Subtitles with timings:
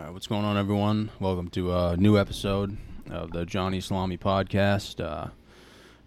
[0.00, 1.10] All right, what's going on, everyone?
[1.20, 2.78] Welcome to a new episode
[3.10, 4.98] of the Johnny Salami podcast.
[4.98, 5.28] Uh,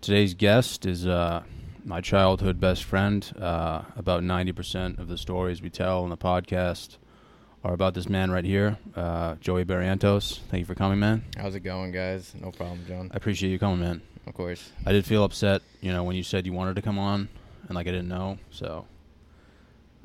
[0.01, 1.43] today's guest is uh,
[1.85, 3.31] my childhood best friend.
[3.39, 6.97] Uh, about 90% of the stories we tell on the podcast
[7.63, 10.39] are about this man right here, uh, Joey Barrientos.
[10.49, 11.23] Thank you for coming, man.
[11.37, 12.33] How's it going, guys?
[12.33, 13.12] No problem, John.
[13.13, 14.01] I appreciate you coming, man.
[14.25, 14.71] Of course.
[14.87, 17.30] I did feel upset, you know, when you said you wanted to come on,
[17.67, 18.88] and like I didn't know, so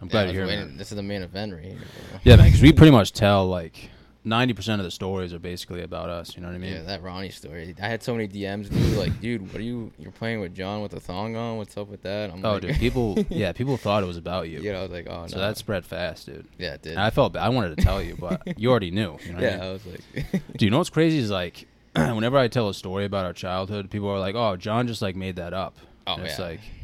[0.00, 1.74] I'm glad Yeah, I to was hear waiting- This is the main event right here.
[2.10, 2.20] bro.
[2.24, 3.90] Yeah, man, because we pretty much tell like
[4.26, 6.36] 90% of the stories are basically about us.
[6.36, 6.72] You know what I mean?
[6.74, 7.74] Yeah, that Ronnie story.
[7.82, 8.96] I had so many DMs, dude.
[8.98, 9.90] Like, dude, what are you?
[9.98, 11.56] You're playing with John with the thong on?
[11.56, 12.30] What's up with that?
[12.30, 14.60] I'm Oh, like, dude, people, yeah, people thought it was about you.
[14.60, 15.26] you know, I was like, oh no.
[15.28, 16.46] So that spread fast, dude.
[16.58, 16.92] yeah, it did.
[16.92, 17.44] And I felt bad.
[17.44, 19.16] I wanted to tell you, but you already knew.
[19.24, 19.64] You know what I yeah, mean?
[19.64, 23.04] I was like, Do you know what's crazy is like, whenever I tell a story
[23.06, 26.22] about our childhood, people are like, "Oh, John just like made that up." oh And
[26.24, 26.28] yeah.
[26.28, 26.77] it's like, No,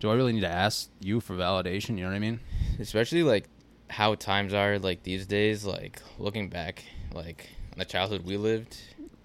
[0.00, 1.90] do I really need to ask you for validation?
[1.96, 2.40] You know what I mean?
[2.80, 3.48] especially like
[3.90, 5.64] how times are like these days.
[5.64, 8.76] Like looking back, like on the childhood we lived,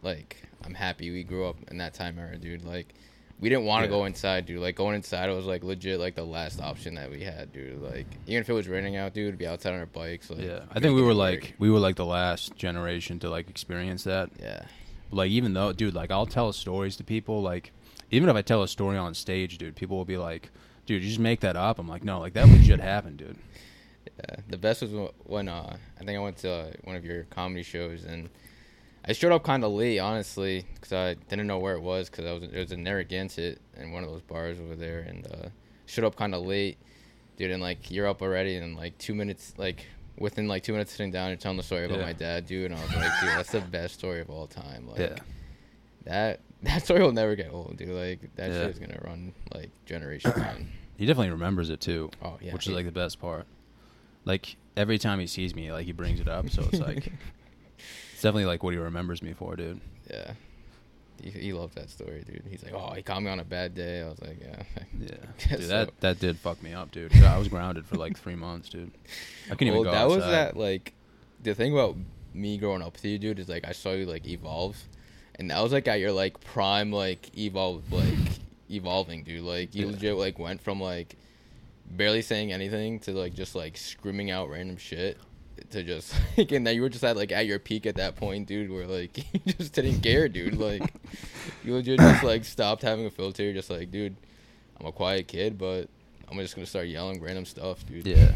[0.02, 2.64] like I'm happy we grew up in that time era, dude.
[2.66, 2.94] Like.
[3.40, 3.98] We didn't want to Yeah.
[3.98, 4.62] go inside, dude.
[4.62, 7.82] Like going inside was like legit, like the last option that we had, dude.
[7.82, 10.30] Like even if it was raining out, dude, we'd be outside on our bikes.
[10.30, 13.50] Like, Yeah, I think we were like we were like the last generation to like
[13.50, 14.30] experience that.
[14.40, 14.64] yeah,
[15.12, 17.42] Like even though, dude, like I'll tell stories to people.
[17.42, 17.74] Like
[18.12, 20.50] even if I tell a story on stage, dude, people will be like,
[20.86, 23.38] "Dude, you just make that up." I'm like, "No, like that legit happened, dude."
[24.18, 24.36] yeah.
[24.50, 24.92] The best was
[25.26, 28.30] when uh, I think I went to uh, one of your comedy shows and
[29.06, 32.26] I showed up kind of late, honestly, because I didn't know where it was because
[32.26, 35.50] I was it was in Narragansett in one of those bars over there, and uh,
[35.88, 36.78] showed up kind of late,
[37.38, 37.52] dude.
[37.52, 39.86] And like you're up already, and like two minutes, like
[40.18, 42.06] within like two minutes sitting down, you're telling the story about Yeah.
[42.06, 42.72] my dad, dude.
[42.72, 44.88] And I was like, dude, that's the best story of all time.
[44.88, 45.16] Like, Yeah.
[46.06, 47.90] that that story will never get old, dude.
[47.90, 48.62] Like that Yeah.
[48.62, 50.68] shit is gonna run like generations on.
[50.96, 52.12] He definitely remembers it too.
[52.22, 53.46] Oh yeah, which he- is like the best part.
[54.26, 57.08] Like every time he sees me, like he brings it up, so it's like
[58.14, 59.82] it's definitely like what he remembers me for, dude.
[60.10, 60.34] Yeah.
[61.22, 62.44] He, he loved that story, dude.
[62.50, 64.02] He's like, oh, he caught me on a bad day.
[64.02, 64.64] I was like, yeah.
[65.00, 65.94] Yeah, dude, that so.
[66.02, 67.16] that did fuck me up, dude.
[67.24, 68.92] I was grounded for like three months, dude.
[69.50, 70.94] I couldn't well, even go Well, that was that, like,
[71.42, 71.96] the thing about
[72.34, 74.78] me growing up with you, dude, is like, I saw you, like, evolve.
[75.40, 78.14] And that was, like, at your, like, prime, like, evolve, like,
[78.70, 79.42] evolving, dude.
[79.44, 79.92] Like, you Yeah.
[79.94, 81.16] legit, like, went from, like,
[81.90, 85.18] barely saying anything to, like, just, like, screaming out random shit.
[85.70, 88.16] To just like, and then you were just at like at your peak at that
[88.16, 88.72] point, dude.
[88.72, 90.56] Where like you just didn't care, dude.
[90.56, 90.82] Like
[91.64, 93.54] you legit just like stopped having a filter.
[93.54, 94.16] Just like, dude,
[94.80, 95.90] I'm a quiet kid, but
[96.30, 98.06] I'm just gonna start yelling random stuff, dude.
[98.08, 98.34] Yeah.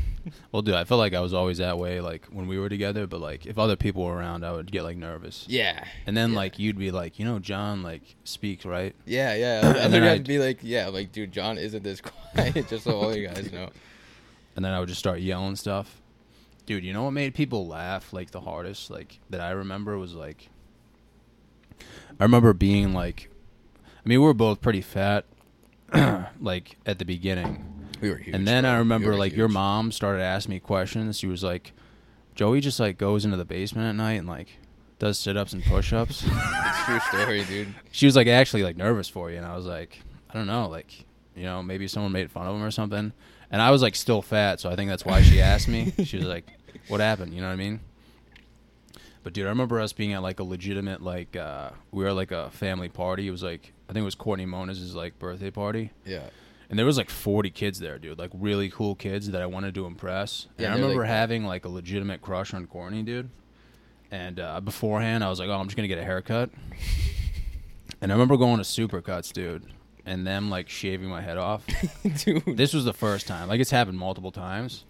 [0.52, 3.08] Well, dude, I felt like I was always that way, like when we were together.
[3.08, 5.46] But like, if other people were around, I would get like nervous.
[5.48, 5.84] Yeah.
[6.06, 6.38] And then Yeah.
[6.38, 8.96] like you'd be like, you know, John like speaks right.
[9.06, 9.60] Yeah, yeah.
[9.68, 12.02] And And then then I'd- I'd be like, yeah, like, dude, John isn't this
[12.34, 13.70] quiet, just so all you guys know.
[14.56, 16.02] and then I would just start yelling stuff.
[16.66, 20.14] Dude, you know what made people laugh like the hardest, like that I remember was
[20.14, 20.50] like
[22.20, 23.30] I remember being like
[24.06, 25.26] I mean, we were both pretty fat
[26.42, 27.77] like at the beginning.
[28.02, 28.36] We were huge.
[28.36, 28.72] and then bro.
[28.72, 31.18] I remember were like your mom started asking me questions.
[31.20, 31.74] She was like
[32.36, 34.48] Joey just like goes into the basement at night and like
[35.00, 36.24] does sit-ups and push-ups.
[36.34, 37.74] It's true story, dude.
[37.92, 40.00] she was like actually like nervous for you and i was like
[40.30, 43.12] i don't know like you know maybe someone made fun of him or something
[43.52, 46.16] and i was like still fat so i think that's why she asked me she
[46.18, 46.48] was like
[46.88, 47.82] what happened you know what i mean
[49.24, 52.32] but dude i remember us being at like a legitimate like uh we were like
[52.32, 55.92] a family party it was like i think it was courtney mona's like birthday party
[56.06, 56.22] Yeah.
[56.70, 59.74] And there was like 40 kids there dude like really cool kids that i wanted
[59.76, 60.48] to impress.
[60.58, 63.30] And Yeah, i remember like- having like a legitimate crush on courtney dude.
[64.12, 66.50] And uh, beforehand i was like oh i'm just gonna get a haircut.
[68.00, 69.64] And i remember going to supercuts dude
[70.06, 71.66] and them like shaving my head off.
[72.24, 72.44] Dude.
[72.56, 73.48] this was the first time.
[73.50, 74.86] Like it's happened multiple times.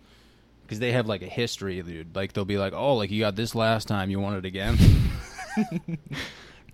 [0.61, 2.13] Because they have like a history dude.
[2.15, 4.77] Like they'll be like oh like you got this last time you want it again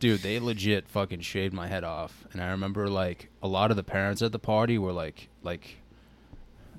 [0.04, 3.78] dude they legit fucking shaved my head off and i remember like a lot of
[3.78, 5.78] the parents at the party were like like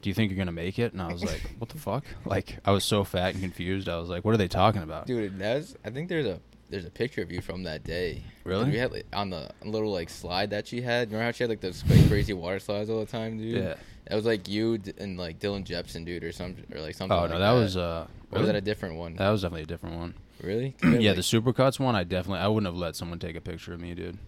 [0.03, 2.59] do you think you're gonna make it and i was like what the fuck like
[2.67, 5.39] i was so fat and confused i was like what are they talking about Dude,
[5.39, 5.75] that's.
[5.85, 6.39] I think there's a
[6.69, 8.23] there's a picture of you from that day.
[8.43, 8.71] Really?
[8.71, 11.09] We had like, on the little like slide that she had.
[11.09, 13.63] Remember how she had like those like, crazy water slides all the time, dude?
[13.63, 13.75] yeah
[14.09, 17.17] That was like you and like Dylan Jepson, dude, or some or like something.
[17.17, 19.15] oh like no that was uh Or was that a different one?
[19.17, 20.77] that was definitely a different one really?
[20.83, 23.73] yeah like- the supercuts one i definitely i wouldn't have let someone take a picture
[23.73, 24.19] of me dude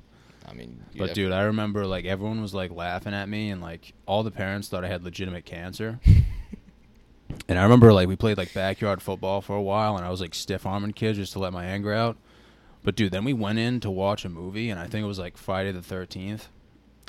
[0.49, 3.95] I mean, But dude, I remember like everyone was like laughing at me, and like
[4.07, 5.99] all the parents thought I had legitimate cancer.
[7.49, 10.21] and I remember like we played like backyard football for a while, and I was
[10.21, 12.17] like stiff arming kids just to let my anger out.
[12.85, 15.19] But dude, then we went in to watch a movie, and I think it was
[15.19, 16.49] like Friday the Thirteenth,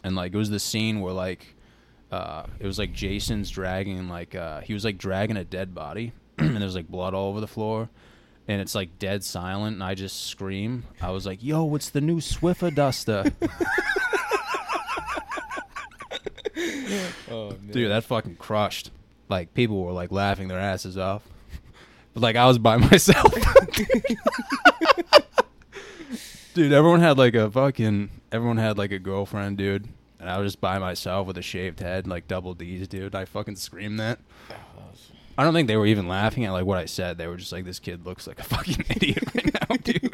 [0.03, 1.55] and like it was the scene where like
[2.11, 6.11] uh, it was like Jason's dragging like uh, he was like dragging a dead body,
[6.39, 7.89] and there's like blood all over the floor.
[8.47, 10.83] And it's like dead silent, and I just scream.
[11.01, 13.23] I was like, "Yo, what's the new Swiffer Duster?"
[17.29, 17.51] Oh.
[17.51, 18.89] Dude, that fucking crushed.
[19.29, 21.23] Like people were like laughing their asses off.
[22.13, 23.31] But like I was by myself.
[26.53, 29.87] dude, everyone had like a fucking everyone had like a girlfriend, dude.
[30.19, 33.13] And I was just by myself with a shaved head, like double D's, dude.
[33.13, 34.19] I fucking screamed that.
[34.49, 34.76] Oh,
[35.37, 37.17] I don't think they were even laughing at like what I said.
[37.17, 40.11] They were just like, "This kid looks like a fucking idiot right now, dude."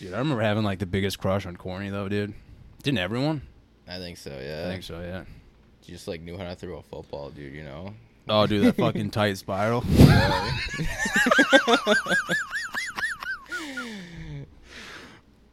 [0.00, 2.34] dude, I remember having like the biggest crush on Courtney though, dude.
[2.82, 3.42] Didn't everyone?
[3.88, 4.30] I think so.
[4.30, 4.66] Yeah.
[4.66, 5.24] I think so, yeah.
[5.84, 7.54] You just like knew how to throw a football, dude.
[7.54, 7.94] You know.
[8.28, 9.84] Oh, dude, that fucking tight spiral.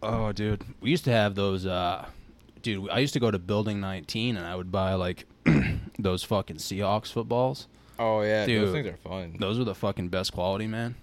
[0.01, 1.65] Oh, dude, we used to have those.
[1.65, 2.05] uh
[2.61, 5.25] Dude, I used to go to Building 19, and I would buy like
[5.99, 7.67] those fucking Seahawks footballs.
[7.99, 8.63] Oh yeah, Dude.
[8.67, 9.35] those things are fun.
[9.39, 10.95] Those are the fucking best quality, man.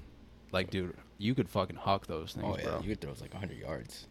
[0.50, 2.80] Like, dude, you could fucking huck those things, oh yeah, bro.
[2.80, 4.06] you could throw it like 100 yards.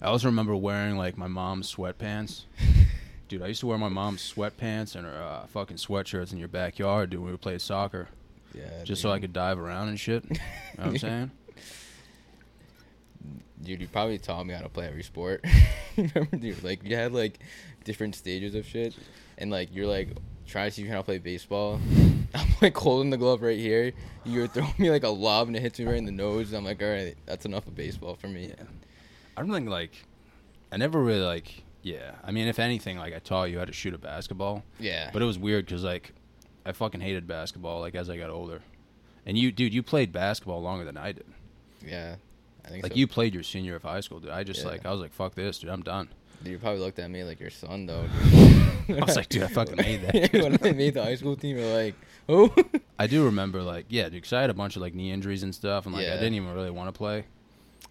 [0.00, 2.44] I also remember wearing like my mom's sweatpants.
[3.28, 6.48] Dude, I used to wear my mom's sweatpants and her uh, fucking sweatshirts in your
[6.48, 8.08] backyard, dude, when we would play soccer,
[8.54, 8.82] Yeah.
[8.84, 10.24] just so I could dive around and shit.
[10.24, 10.38] You know
[10.76, 11.30] what I'm saying?
[13.62, 15.44] Dude, you probably taught me how to play every sport.
[15.98, 16.62] Remember, dude?
[16.64, 17.40] Like you had like
[17.84, 18.94] different stages of shit,
[19.36, 20.08] and like you're like
[20.48, 21.80] trying to see if you how play baseball.
[22.34, 23.92] I'm like holding the glove right here.
[24.24, 26.52] You're throwing me like a lob and it hits me right in the nose.
[26.52, 28.48] I'm like, all right, that's enough of baseball for me.
[28.48, 28.64] Yeah.
[29.36, 29.92] I don't think like
[30.72, 32.16] I never really like yeah.
[32.24, 35.10] I mean, if anything, like I taught you how to shoot a basketball, Yeah.
[35.12, 36.12] but it was weird because like
[36.66, 38.60] I fucking hated basketball like as I got older.
[39.24, 41.26] And you, dude, you played basketball longer than I did.
[41.86, 42.16] yeah.
[42.64, 42.98] I think Like so.
[42.98, 44.30] you played your senior of high school, dude.
[44.30, 44.68] I just Yeah.
[44.70, 45.70] like I was like, fuck this, dude.
[45.70, 46.08] I'm done.
[46.42, 48.04] Dude, you probably looked at me like your son though.
[48.88, 51.58] I was like, dude, I fucking made that, when I made the high school team,
[51.58, 51.94] you're like,
[52.28, 52.54] oh.
[52.98, 55.42] I do remember like yeah, dude, because I had a bunch of like knee injuries
[55.42, 57.24] and stuff, and like I didn't even really want to play.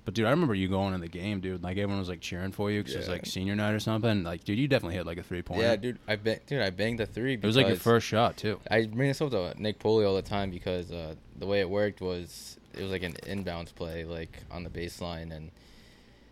[0.07, 1.61] But dude, I remember you going in the game, dude.
[1.61, 4.23] Like everyone was like cheering for you because it was like senior night or something.
[4.23, 5.59] Like, dude, you definitely hit like a three point.
[5.59, 7.33] yeah, dude, I bang, dude, I banged the three.
[7.33, 8.57] It was like your first shot too.
[8.71, 11.69] I bring this up to Nick Poley all the time because uh, the way it
[11.69, 15.51] worked was it was like an inbounds play, like on the baseline, and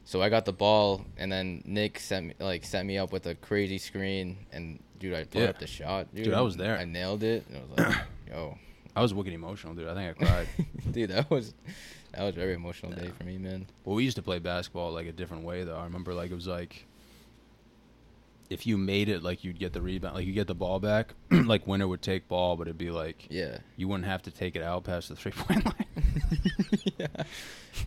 [0.06, 3.26] so I got the ball, and then Nick sent me like set me up with
[3.28, 5.48] a crazy screen, and dude, I put Yeah.
[5.50, 6.26] up the shot, dude.
[6.26, 6.78] Dude, I was there.
[6.78, 7.98] I nailed it, and I was like,
[8.30, 8.58] yo,
[8.96, 9.88] I was wicked emotional, dude.
[9.88, 10.48] I think I cried.
[10.92, 11.54] dude, that was
[12.14, 13.66] that was a very emotional day for me, man.
[13.84, 15.76] well, we used to play basketball like a different way though.
[15.78, 16.86] I remember like it was like
[18.48, 21.16] if you made it, like you'd get the rebound, like you get the ball back.
[21.32, 23.58] like winner would take ball, but it'd be like Yeah.
[23.76, 25.86] you wouldn't have to take it out past the three point line.
[27.00, 27.08] yeah.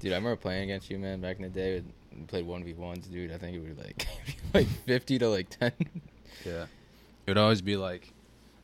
[0.01, 1.83] Dude, I remember playing against you, man, back in the day.
[2.21, 3.33] We played one v ones, dude.
[3.33, 4.07] I think it was like
[4.55, 5.73] like fifty to like ten.
[6.45, 6.63] Yeah.
[7.27, 8.13] It would always be like,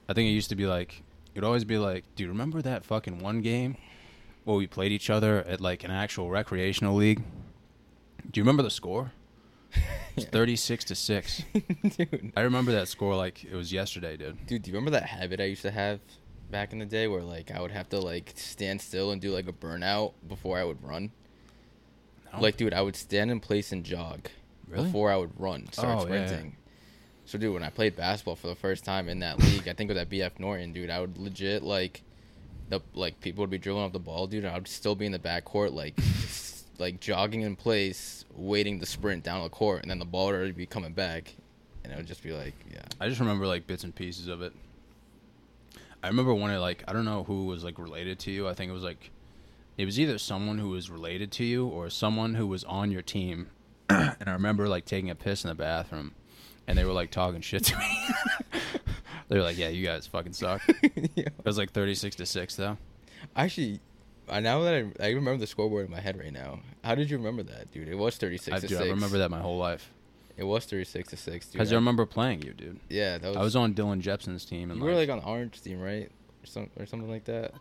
[0.08, 1.02] I think it used to be like,
[1.34, 3.76] it would always be like, do you remember that fucking one game
[4.44, 7.22] where we played each other at like an actual recreational league?
[8.30, 9.12] Do you remember the score?
[10.16, 10.30] It's Yeah.
[10.30, 11.42] 36 to 6.
[11.96, 12.32] dude.
[12.36, 14.46] I remember that score like it was yesterday, dude.
[14.46, 15.98] Dude, do you remember that habit I used to have
[16.52, 19.32] back in the day where like I would have to like stand still and do
[19.32, 21.10] like a burnout before I would run?
[22.40, 24.28] Like, dude, I would stand in place and jog
[24.68, 24.84] Really?
[24.86, 26.26] before I would run, start Oh, yeah, yeah.
[26.26, 26.56] sprinting.
[27.26, 29.90] So, dude, when I played basketball for the first time in that league, I think
[29.90, 32.02] it was at BF Norton, dude, I would legit like
[32.68, 35.06] the like people would be dribbling off the ball, dude, and I would still be
[35.06, 35.94] in the backcourt like
[36.78, 40.34] like jogging in place, waiting to sprint down the court, and then the ball would
[40.34, 41.34] already be coming back,
[41.82, 44.42] and it would just be like, yeah, I just remember like bits and pieces of
[44.42, 44.52] it.
[46.02, 48.48] I remember when it like I don't know who was like related to you.
[48.48, 49.10] I think it was like
[49.76, 53.02] it was either someone who was related to you or someone who was on your
[53.02, 53.48] team.
[53.88, 56.12] and I remember like taking a piss in the bathroom
[56.66, 58.08] and they were like talking shit to me.
[59.28, 60.62] they were like, "Yeah, you guys fucking suck."
[61.16, 62.78] It was like 36 to 6 though.
[63.36, 63.80] Actually,
[64.28, 66.60] now that I, I remember the scoreboard in my head right now.
[66.82, 67.88] How did you remember that, dude?
[67.88, 68.88] It was thirty six I, to dude, six.
[68.88, 69.90] I remember that my whole life.
[70.36, 71.60] It was thirty six to six, dude.
[71.60, 72.80] Cuz I remember playing you, dude.
[72.88, 73.36] Yeah, that was.
[73.36, 76.10] I was on Dylan Jepson's team and You were like on the orange team, right?
[76.42, 77.54] Or some or something like that.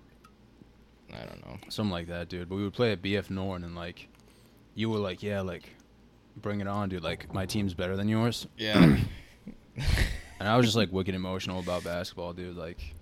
[1.14, 1.58] I don't know.
[1.70, 2.50] something like that, dude.
[2.50, 4.08] But we would play at BF Norton, and like,
[4.76, 5.70] you were like, yeah, like,
[6.38, 7.04] bring it on, dude.
[7.04, 8.48] Like, my team's better than yours.
[8.58, 8.98] Yeah.
[10.40, 12.58] And I was just like wicked emotional about basketball, dude.
[12.58, 12.96] Like,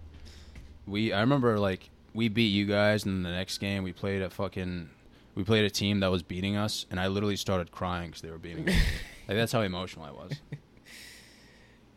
[0.86, 4.30] we, I remember like we beat you guys, and the next game we played a
[4.30, 4.90] fucking,
[5.34, 8.30] we played a team that was beating us, and I literally started crying because they
[8.30, 8.76] were beating us.
[9.28, 10.34] like that's how emotional I was.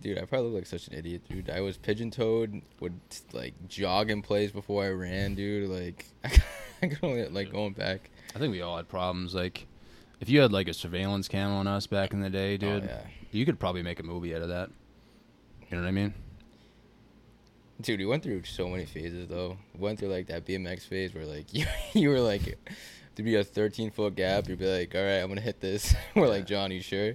[0.05, 1.51] Dude, I probably look like such an idiot, dude.
[1.51, 3.01] I was pigeon toed, would
[3.33, 5.69] like jog in place before I ran, dude.
[5.69, 6.05] Like
[6.83, 8.11] I could only like going back.
[8.37, 9.35] I think we all had problems.
[9.35, 9.67] Like,
[10.21, 12.83] if you had like a surveillance cam on us back in the day, oh, dude,
[12.85, 13.01] Oh, yeah.
[13.33, 14.71] you could probably make a movie out of that.
[15.71, 16.15] You know what I mean?
[17.81, 19.57] Dude, we went through so many phases though.
[19.75, 22.59] We went through like that BMX phase where like you you were like
[23.17, 25.95] to be a 13 foot gap, you'd be like, all right, I'm gonna hit this.
[26.15, 27.15] we're like, John, you sure?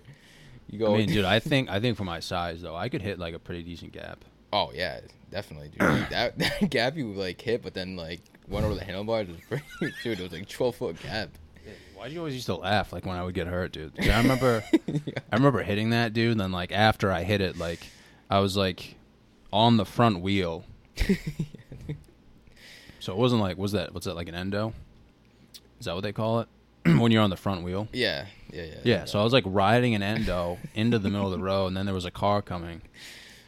[0.70, 3.20] You I mean, dude, I think I think for my size though, I could hit
[3.20, 4.24] like a pretty decent gap.
[4.54, 5.00] Oh yeah,
[5.32, 5.82] definitely, dude.
[5.82, 9.38] Like, that, that gap you like hit, but then like went over the handlebars was
[9.48, 9.64] pretty.
[10.04, 11.30] Dude, it was like 12 foot gap.
[11.94, 13.92] Why do you always used to laugh like when I would get hurt, dude?
[14.00, 17.82] I remember, I remember hitting that dude, and then like after I hit it, like
[18.30, 18.96] I was like
[19.52, 20.64] on the front wheel,
[23.00, 24.74] so it wasn't like was that what's that like an endo?
[25.80, 26.48] Is that what they call it
[27.00, 27.88] when you're on the front wheel?
[27.94, 28.76] Yeah, yeah, yeah.
[28.84, 31.78] Yeah, so I was like riding an endo into the middle of the road, and
[31.78, 32.82] then there was a car coming,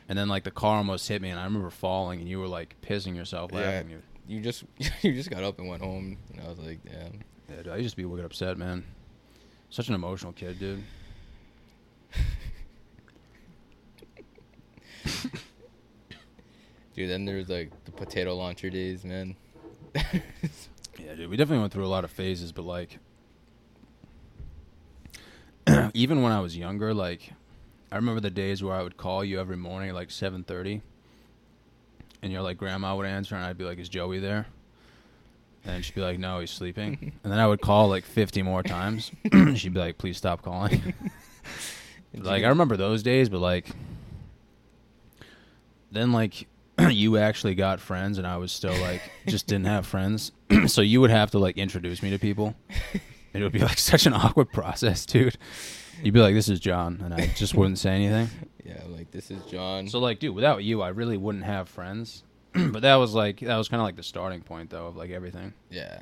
[0.10, 2.48] and then like the car almost hit me, and I remember falling, and you were
[2.48, 3.60] like pissing yourself Yeah.
[3.62, 3.90] laughing.
[3.92, 4.64] You- you just
[5.02, 7.20] you just got up and went home, and I was like, damn.
[7.50, 8.84] Yeah, dude, I used to be wicked upset, man.
[9.70, 10.84] Such an emotional kid, dude.
[16.94, 19.36] Dude, then there's like the potato launcher days, man.
[21.00, 23.00] Yeah, dude, we definitely went through a lot of phases, but like,
[25.94, 27.32] even when I was younger, like,
[27.92, 30.82] I remember the days where I would call you every morning at like seven thirty,
[32.22, 34.48] and your like grandma would answer, and I'd be like, "Is Joey there?"
[35.66, 38.64] And she'd be like, "No, he's sleeping." and then I would call like fifty more
[38.64, 39.12] times.
[39.56, 40.94] she'd be like, "Please stop calling."
[42.14, 43.70] like I remember those days, but like,
[45.92, 46.48] then like
[46.90, 50.32] you actually got friends, and I was still like just didn't have friends.
[50.68, 52.56] so you would have to like introduce me to people.
[53.34, 55.38] And it would be like such an awkward process, dude.
[56.04, 58.30] You'd be like, "This is John," and I just wouldn't say anything.
[58.66, 59.88] yeah, like this is John.
[59.88, 62.24] So like, dude, without you, I really wouldn't have friends.
[62.54, 65.12] but that was like that was kind of like the starting point though of like
[65.12, 65.54] everything.
[65.70, 66.00] yeah,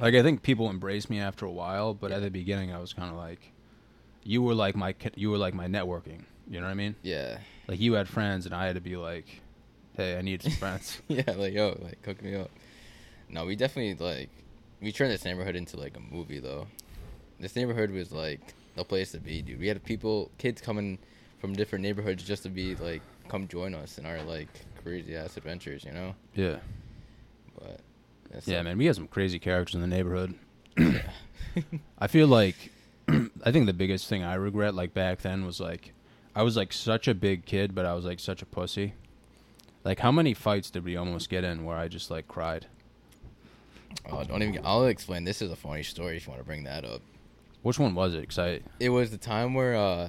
[0.00, 2.92] Like I think people embraced me after a while, but at the beginning I was
[2.92, 3.52] kind of like,
[4.24, 6.24] you were like my you were like my networking.
[6.48, 6.94] You know what I mean?
[7.02, 9.40] yeah, Like you had friends, and I had to be like,
[9.96, 11.22] "Hey, I need some friends." yeah.
[11.36, 12.50] Like yo, like hook me up.
[13.28, 14.30] No, we definitely like
[14.80, 16.66] we turned this neighborhood into like a movie though.
[17.40, 18.40] This neighborhood was like
[18.76, 19.60] the place to be, dude.
[19.60, 20.98] We had people, kids coming
[21.40, 24.48] from different neighborhoods just to be like, come join us in our like
[24.82, 26.14] crazy ass adventures, you know.
[26.34, 26.56] yeah,
[27.58, 27.80] But
[28.30, 28.78] that's yeah, like- man.
[28.78, 30.34] We had some crazy characters in the neighborhood.
[30.78, 31.02] Yeah.
[31.98, 32.54] I feel like
[33.08, 35.92] I think the biggest thing I regret like back then was like
[36.34, 38.94] I was like such a big kid, but I was like such a pussy.
[39.84, 42.66] Like how many fights did we almost get in where I just like cried?
[44.10, 44.60] Oh, don't even.
[44.64, 45.24] I'll explain.
[45.24, 47.02] This is a funny story if you want to bring that up.
[47.62, 48.28] Which one was it?
[48.28, 50.04] Cause I It was the time where uh,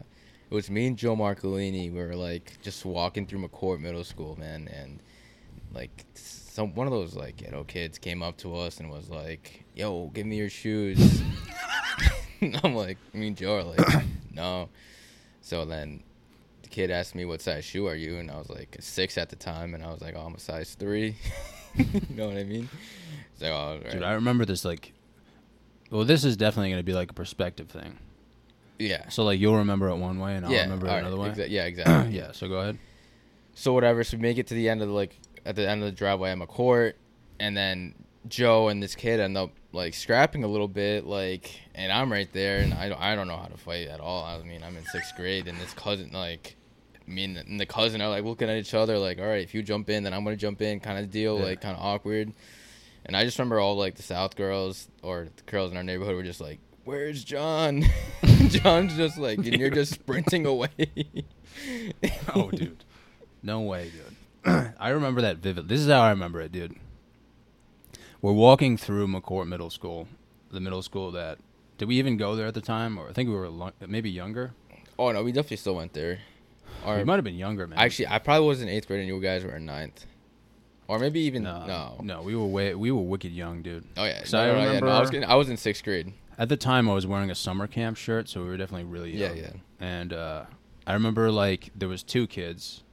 [0.49, 1.91] it was me and Joe Marcolini.
[1.91, 4.99] We were like just walking through McCourt Middle School, man, and
[5.73, 9.63] like some one of those like ghetto kids came up to us and was like,
[9.75, 11.21] "Yo, give me your shoes."
[12.63, 14.69] I'm like, me and Joe are like, no.
[15.41, 16.03] So then
[16.61, 19.17] the kid asked me, "What size shoe are you?" And I was like, a six
[19.17, 21.15] at the time, and I was like, "Oh, I'm a size three.
[21.75, 22.69] you know what I mean?
[23.37, 23.91] So, all right.
[23.91, 24.93] dude, I remember this like.
[25.89, 27.97] Well, this is definitely going to be like a perspective thing.
[28.77, 31.15] yeah, So like you'll remember it one way, and I'll yeah, remember it right, another
[31.17, 31.29] way.
[31.29, 32.13] exa- yeah, exactly.
[32.17, 32.31] yeah.
[32.33, 32.77] So go ahead.
[33.55, 34.03] So whatever.
[34.03, 35.93] So we make it to the end of the like at the end of the
[35.95, 36.97] driveway I'm a court,
[37.39, 37.95] and then
[38.27, 42.31] Joe and this kid end up like scrapping a little bit, like, and I'm right
[42.33, 44.25] there, and I don't, I don't know how to fight at all.
[44.25, 46.55] I mean, I'm in sixth grade, and this cousin like.
[47.09, 49.41] Me and the, and the cousin are like looking at each other, like, all right,
[49.41, 51.45] if you jump in, then I'm gonna jump in, kind of deal, Yeah.
[51.45, 52.33] like, kind of awkward.
[53.07, 56.15] And I just remember all like the South girls or the girls in our neighborhood
[56.15, 57.83] were just like, "Where's John?"
[58.49, 60.69] John's just like, and you're just sprinting away.
[62.35, 62.83] oh, dude.
[63.41, 64.73] No way, dude.
[64.79, 65.67] I remember that vivid.
[65.69, 66.75] This is how I remember it, dude.
[68.21, 70.07] We're walking through McCourt Middle School,
[70.51, 71.37] the middle school that.
[71.77, 74.09] Did we even go there at the time, or I think we were lo- maybe
[74.09, 74.53] younger?
[74.97, 76.19] Oh no, we definitely still went there.
[76.85, 77.77] Or we might have been younger, man.
[77.77, 80.05] actually, I probably was in eighth grade and you guys were in ninth,
[80.87, 81.97] or maybe even no, no.
[82.01, 83.85] no, we were way, we were wicked young, dude.
[83.97, 85.57] Oh yeah, no, I no, no, yeah, no, I was remember- getting, I was in
[85.57, 86.13] sixth grade.
[86.39, 89.11] At the time, I was wearing a summer camp shirt, so we were definitely really
[89.17, 89.35] young.
[89.37, 89.43] yeah.
[89.43, 89.49] Yeah.
[89.79, 90.45] And uh,
[90.85, 92.83] I remember like there was two kids,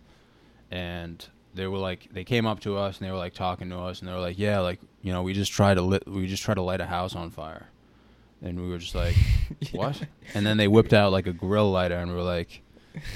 [0.71, 3.79] and they were like they came up to us and they were like talking to
[3.79, 6.27] us and they were like, yeah, like you know we just try to lit we
[6.27, 7.67] just try to light a house on fire,
[8.43, 9.15] and we were just like,
[9.73, 10.01] what?
[10.35, 12.63] And then they whipped out like a grill lighter and we were like,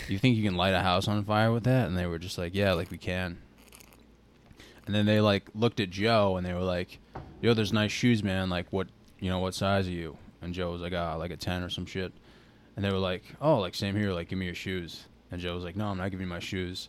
[0.08, 1.88] you think you can light a house on fire with that?
[1.88, 3.38] And they were just like, yeah, like we can.
[4.88, 6.98] And then they like looked at Joe and they were like,
[7.42, 8.48] yo, there's nice shoes, man.
[8.48, 8.88] Like what
[9.20, 10.16] you know what size are you?
[10.40, 12.10] And Joe was like, ah, like a ten or some shit.
[12.74, 14.12] And they were like, oh, like same here.
[14.12, 15.04] Like give me your shoes.
[15.30, 16.88] And Joe was like, no, I'm not giving you my shoes.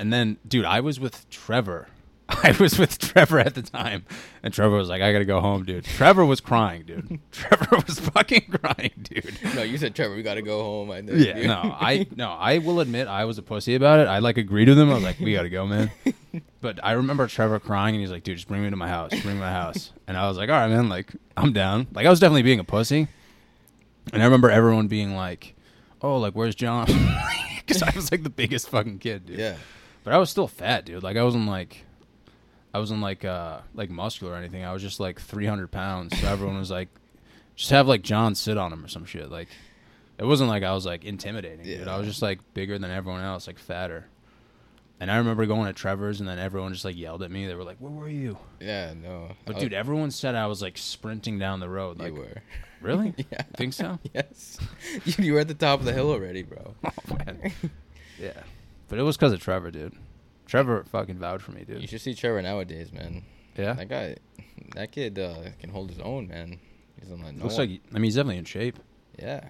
[0.00, 1.86] And then, dude, I was with Trevor.
[2.42, 4.04] I was with Trevor at the time,
[4.42, 7.20] and Trevor was like, "I gotta go home, dude." Trevor was crying, dude.
[7.32, 9.38] Trevor was fucking crying, dude.
[9.54, 10.90] No, you said Trevor, we gotta go home.
[10.90, 11.14] I know.
[11.14, 11.46] Yeah, dude.
[11.46, 14.08] no, I no, I will admit I was a pussy about it.
[14.08, 14.90] I like agreed with him.
[14.90, 15.90] I was like, "We gotta go, man."
[16.60, 19.10] But I remember Trevor crying, and he's like, "Dude, just bring me to my house.
[19.10, 20.88] Bring me to my house." And I was like, "All right, man.
[20.88, 23.06] Like, I'm down." Like, I was definitely being a pussy.
[24.12, 25.54] And I remember everyone being like,
[26.02, 26.86] "Oh, like, where's John?"
[27.58, 29.38] Because I was like the biggest fucking kid, dude.
[29.38, 29.54] yeah.
[30.02, 31.02] But I was still fat, dude.
[31.02, 31.84] Like I wasn't like,
[32.78, 34.64] I wasn't like uh like muscular or anything.
[34.64, 36.16] I was just like 300 pounds.
[36.18, 36.88] So everyone was like,
[37.56, 39.30] just have like John sit on him or some shit.
[39.30, 39.48] Like,
[40.16, 41.88] it wasn't like I was like intimidating, dude.
[41.88, 44.06] I was just like bigger than everyone else, like fatter.
[45.00, 47.46] And I remember going to Trevor's, and then everyone just like yelled at me.
[47.46, 49.30] They were like, "Where were you?" Yeah, no.
[49.44, 52.00] But I- dude, everyone said I was like sprinting down the road.
[52.02, 52.42] you were.
[52.80, 53.14] really?
[53.32, 53.42] Yeah.
[53.56, 53.98] Think so?
[54.14, 54.58] Yes.
[55.04, 56.74] You, you were at the top of the hill already, bro.
[56.84, 57.52] Oh, man.
[58.20, 58.32] yeah.
[58.88, 59.94] But it was because of Trevor, dude.
[60.48, 61.80] Trevor fucking vouched for me, dude.
[61.80, 63.22] You should see Trevor nowadays, man.
[63.56, 63.74] yeah.
[63.74, 64.16] That guy,
[64.74, 66.58] that kid uh, can hold his own, man.
[67.00, 67.38] He's on that.
[67.38, 68.78] Looks like I mean he's definitely in shape.
[69.18, 69.44] yeah.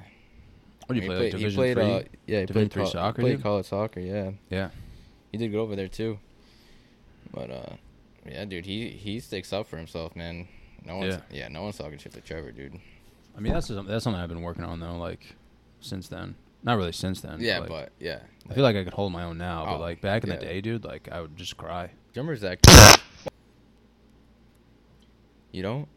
[0.86, 1.16] What do you He play?
[1.16, 1.84] played- like he Division played, three?
[1.84, 3.42] uh, yeah, he Division played three col- soccer, Played dude?
[3.42, 4.30] college soccer, yeah.
[4.50, 4.70] yeah.
[5.32, 6.18] He did good over there too.
[7.32, 7.76] But uh,
[8.26, 10.48] yeah, dude, he he sticks up for himself, man.
[10.84, 11.20] No one's Yeah.
[11.30, 12.78] yeah, no one's talking shit to Trevor, dude.
[13.36, 14.96] I mean that's that's something I've been working on though.
[14.96, 15.34] Like
[15.80, 17.40] since then, not really since then.
[17.40, 18.20] yeah, like, but yeah.
[18.50, 19.64] I feel like I could hold my own now.
[19.66, 20.36] Oh, but like back in yeah.
[20.36, 21.90] the day, dude, like I would just cry.
[22.14, 22.58] Remember Zach?
[25.52, 25.88] You don't?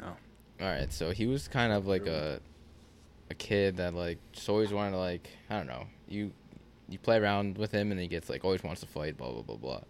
[0.00, 0.08] No.
[0.60, 2.40] All right, so he was kind of like a
[3.30, 6.32] a kid that like just always wanted to like I don't know you
[6.88, 9.42] you play around with him and he gets like always wants to fight blah blah
[9.42, 9.80] blah blah.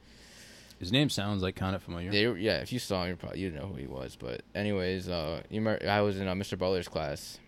[0.78, 2.12] His name sounds like kind of familiar.
[2.12, 2.60] Yeah, yeah.
[2.60, 4.14] If you saw him, you probably you'd know who he was.
[4.14, 6.56] But anyways, uh, you remember I was in uh, Mr.
[6.56, 7.40] Butler's class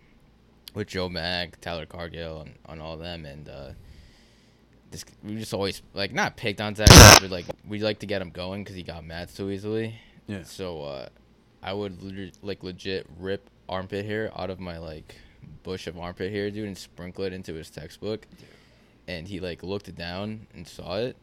[0.73, 3.69] with Joe Mag, Tyler Cargill, and on all them, and uh,
[4.91, 6.89] this we just always like not picked on Zach,
[7.21, 9.95] but like we like to get him going because he got mad so easily.
[10.27, 10.43] Yeah.
[10.43, 11.09] So uh,
[11.63, 15.15] I would le- like legit rip armpit hair out of my like
[15.63, 18.27] bush of armpit hair, dude, and sprinkle it into his textbook.
[19.07, 21.17] And he like looked it down and saw it,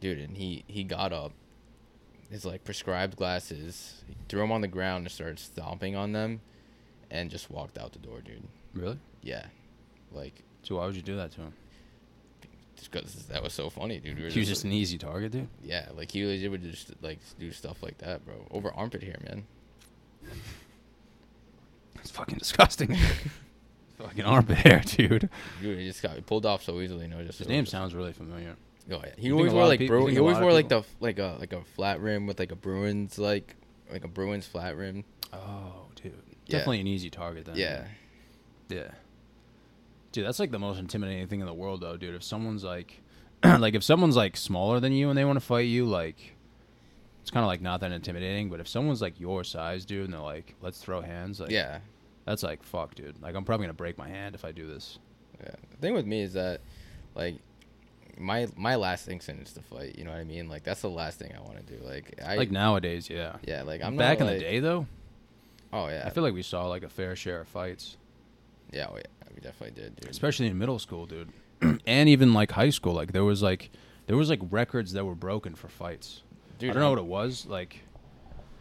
[0.00, 1.32] dude, and he he got up,
[2.30, 6.40] his like prescribed glasses, he threw them on the ground and started stomping on them,
[7.12, 8.42] and just walked out the door, dude.
[8.74, 8.98] Really?
[9.22, 9.46] Yeah,
[10.12, 11.52] like So why would you do that to him?
[12.90, 14.18] because that was so funny, dude.
[14.18, 15.46] We He was just an easy target, dude.
[15.62, 19.18] yeah, like he legit would just like do stuff like that, bro, over armpit hair,
[19.24, 19.44] man.
[22.00, 22.96] It's fucking disgusting.
[23.98, 25.30] fucking armpit hair, dude.
[25.60, 27.04] Dude, he just got pulled off so easily.
[27.04, 28.56] You know, just His so- name sounds really familiar.
[28.90, 30.68] Oh yeah, he You always wore like peop- you Bru- think he always wore like
[30.68, 33.54] the like a like a flat rim with like a Bruins like
[33.92, 35.04] like a Bruins flat rim.
[35.32, 36.12] Oh, dude.
[36.46, 36.58] Yeah.
[36.58, 37.56] Definitely an easy target then.
[37.56, 37.84] Yeah,
[38.68, 38.90] Yeah.
[40.12, 42.14] Dude, that's like the most intimidating thing in the world, though, dude.
[42.14, 43.00] If someone's like,
[43.44, 46.36] like if someone's like smaller than you and they want to fight you, like,
[47.22, 48.50] it's kind of like not that intimidating.
[48.50, 51.78] But if someone's like your size, dude, and they're like, let's throw hands, like, yeah,
[52.26, 53.22] that's like fuck, dude.
[53.22, 54.98] Like I'm probably gonna break my hand if I do this.
[55.42, 55.54] yeah.
[55.70, 56.60] The thing with me is that
[57.14, 57.36] like
[58.18, 59.96] my my last instinct is to fight.
[59.96, 60.46] You know what I mean?
[60.48, 61.82] Like that's the last thing I want to do.
[61.82, 63.36] Like I like nowadays, yeah.
[63.46, 64.86] yeah, like I'm Back not, in like- the day, though,
[65.72, 67.96] Oh yeah, I feel like we saw like a fair share of fights,
[68.72, 69.02] yeah, oh, yeah,
[69.34, 70.10] we definitely did, dude.
[70.10, 71.30] especially in middle school, dude,
[71.86, 72.92] and even like high school.
[72.94, 73.70] Like there was like
[74.06, 76.22] there was like records that were broken for fights.
[76.58, 77.46] dude, I don't know what it was.
[77.46, 77.80] Like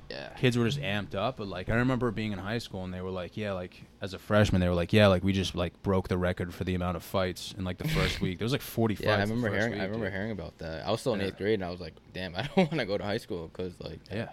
[0.09, 2.93] Yeah, kids were just amped up, but like I remember being in high school and
[2.93, 5.53] they were like, yeah, like as a freshman, they were like, yeah, like we just
[5.55, 8.37] like broke the record for the amount of fights in like the first week.
[8.39, 9.07] There was like forty fights.
[9.07, 9.17] yeah.
[9.17, 9.71] I remember hearing.
[9.73, 10.13] week, I remember dude.
[10.13, 10.85] hearing about that.
[10.85, 11.27] I was still in Yeah.
[11.27, 13.49] eighth grade, and I was like, "Damn, I don't want to go to high school."
[13.53, 14.29] Cause like, Yeah,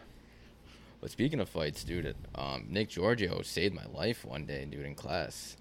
[1.00, 4.94] But speaking of fights, dude, um, Nick Giorgio saved my life one day, dude, in
[4.94, 5.56] class.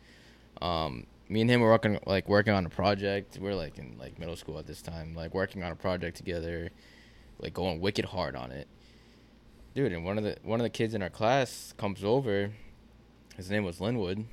[0.61, 3.37] Um, me and him were working like working on a project.
[3.39, 6.17] We are like in like middle school at this time, like working on a project
[6.17, 6.69] together,
[7.39, 8.67] like going wicked hard on it,
[9.75, 9.91] dude.
[9.91, 12.51] And one of the one of the kids in our class comes over.
[13.35, 14.25] His name was Linwood,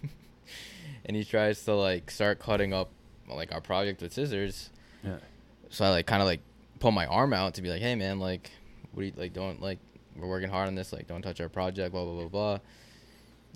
[1.04, 2.90] and he tries to like start cutting up
[3.28, 4.70] like our project with scissors.
[5.02, 5.18] yeah.
[5.68, 6.40] So I like kind of like
[6.80, 8.50] pull my arm out to be like, hey man, like,
[8.92, 9.32] what do you like?
[9.32, 9.78] Don't like,
[10.16, 10.92] we're working hard on this.
[10.92, 11.92] Like, don't touch our project.
[11.92, 12.58] Blah blah blah blah.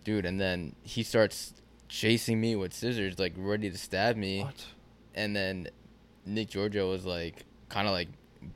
[0.05, 1.55] Dude, and then he starts
[1.89, 4.43] chasing me with scissors, like ready to stab me.
[4.43, 4.67] What?
[5.15, 5.69] And then
[6.25, 8.09] Nick Giorgio was like, kind of like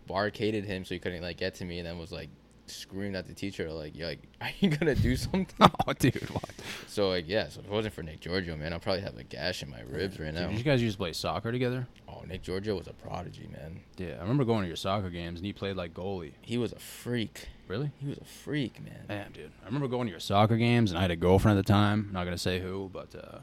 [0.07, 2.29] barricaded him so he couldn't like get to me, and then was like
[2.71, 5.47] screamed at the teacher like, "You're like, are you gonna do something?"
[5.87, 6.51] Oh, dude, what?
[6.87, 7.49] so like, yeah.
[7.49, 9.81] So if it wasn't for Nick Giorgio, man, I'll probably have a gash in my
[9.81, 10.49] ribs right now.
[10.49, 11.87] did you guys used to play soccer together?
[12.09, 13.81] Oh, Nick Giorgio was a prodigy, man.
[13.97, 16.33] Yeah, I remember going to your soccer games and he played like goalie.
[16.43, 17.49] He was a freak.
[17.69, 17.93] Really?
[17.99, 19.05] He was a freak, man.
[19.09, 19.51] Damn, dude.
[19.63, 22.07] I remember going to your soccer games and I had a girlfriend at the time.
[22.09, 23.39] I'm not gonna say who, but uh,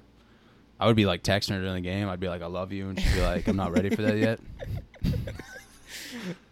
[0.79, 2.07] I would be like texting her during the game.
[2.09, 4.17] I'd be like, "I love you," and she'd be like, "I'm not ready for that
[4.17, 4.39] yet."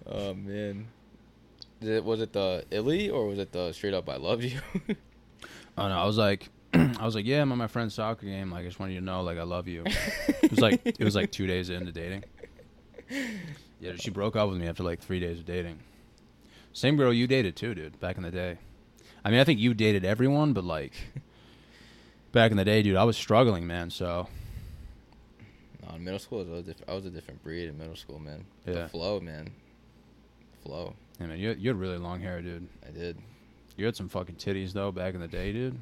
[0.07, 0.87] oh man.
[1.85, 4.59] Did was it the illy or was it the straight up I love you?
[5.77, 8.49] Oh no, I was like, I was like, yeah, I'm at my friend's soccer game.
[8.49, 9.83] Like, I just wanted you to know, like, I love you.
[9.85, 12.23] It was like, it was like two days into dating.
[13.81, 15.79] Yeah, she broke up with me after like three days of dating.
[16.71, 17.99] Same girl you dated too, dude.
[17.99, 18.57] Back in the day.
[19.25, 20.93] I mean, I think you dated everyone, but like,
[22.31, 23.89] back in the day, dude, I was struggling, man.
[23.89, 24.29] So
[25.85, 27.97] No, in middle school, I was, a diff- I was a different breed in middle
[27.97, 28.45] school, man.
[28.65, 28.73] Yeah.
[28.73, 29.51] The flow, man.
[30.63, 30.95] Flow.
[31.19, 32.67] Yeah, man, you you had really long hair, dude.
[32.87, 33.17] I did.
[33.77, 35.81] You had some fucking titties though back in the day, dude.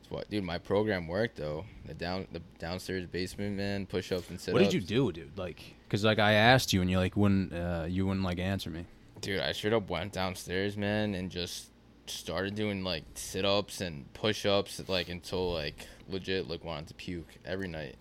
[0.00, 0.44] That's what, dude.
[0.44, 1.64] My program worked though.
[1.86, 3.86] The down, the downstairs basement, man.
[3.86, 5.36] Push ups and sit What did you do, dude?
[5.38, 8.70] Like, cause like I asked you and you like wouldn't uh, you wouldn't like answer
[8.70, 8.86] me.
[9.20, 11.68] Dude, I straight up went downstairs, man, and just
[12.06, 16.94] started doing like sit ups and push ups, like until like legit like wanted to
[16.94, 17.94] puke every night,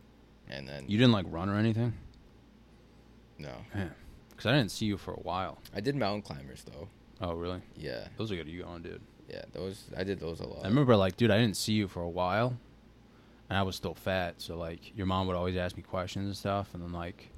[0.49, 1.93] and then You didn't like run or anything,
[3.38, 3.51] no,
[4.41, 5.60] cause I didn't see you for a while.
[5.75, 6.88] I did mountain climbers though.
[7.21, 7.62] Oh really?
[7.77, 8.47] Yeah, Those are good.
[8.47, 9.01] You going, dude?
[9.30, 10.65] yeah, those I did those a lot.
[10.65, 12.58] I remember like, dude, I didn't see you for a while,
[13.49, 14.36] and I was still fat.
[14.41, 17.30] So like, your mom would always ask me questions and stuff, and then like,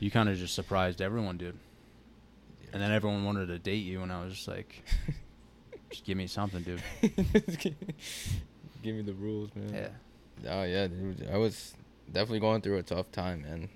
[0.00, 1.58] you kind of just surprised everyone, dude.
[2.72, 4.82] And then everyone wanted to date you, and I was just like,
[5.90, 6.82] just give me something, dude.
[8.82, 9.72] Give me the rules, man.
[9.74, 10.52] Yeah.
[10.52, 11.28] Oh yeah, dude.
[11.32, 11.74] I was
[12.12, 13.68] definitely going through a tough time, man.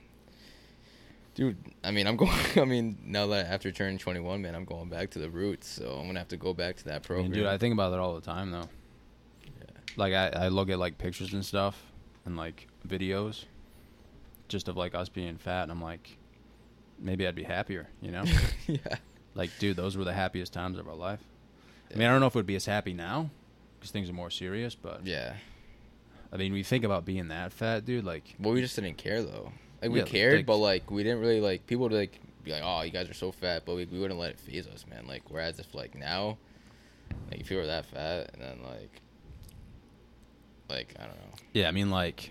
[1.41, 2.31] Dude, I mean, I'm going.
[2.57, 5.67] I mean, now that after turning 21, man, I'm going back to the roots.
[5.67, 7.31] So I'm gonna have to go back to that I program.
[7.31, 8.69] mean, dude, I think about that all the time though.
[9.45, 9.71] Yeah.
[9.97, 11.83] Like I, I look at like pictures and stuff
[12.27, 13.47] and like videos
[14.49, 16.19] just of like us being fat and I'm like
[16.99, 18.25] maybe I'd be happier, you know?
[18.67, 18.77] yeah.
[19.35, 21.21] like dude, those were the happiest times of our life.
[21.91, 23.31] I mean, I don't know if it would be as happy now
[23.81, 25.37] cuz things are more serious, but Yeah.
[26.31, 29.23] I mean, we think about being that fat, dude, like Well, we just didn't care
[29.23, 29.53] though.
[29.83, 32.53] Like we Yeah, cared, like- but like we didn't really like people would like be
[32.53, 34.87] like, "Oh, you guys are so fat," but we, we wouldn't let it phase us,
[34.89, 35.07] man.
[35.07, 36.39] Like whereas if like now,
[37.31, 39.01] like if you were that fat and then like,
[40.69, 42.31] like I don't know, yeah, I mean like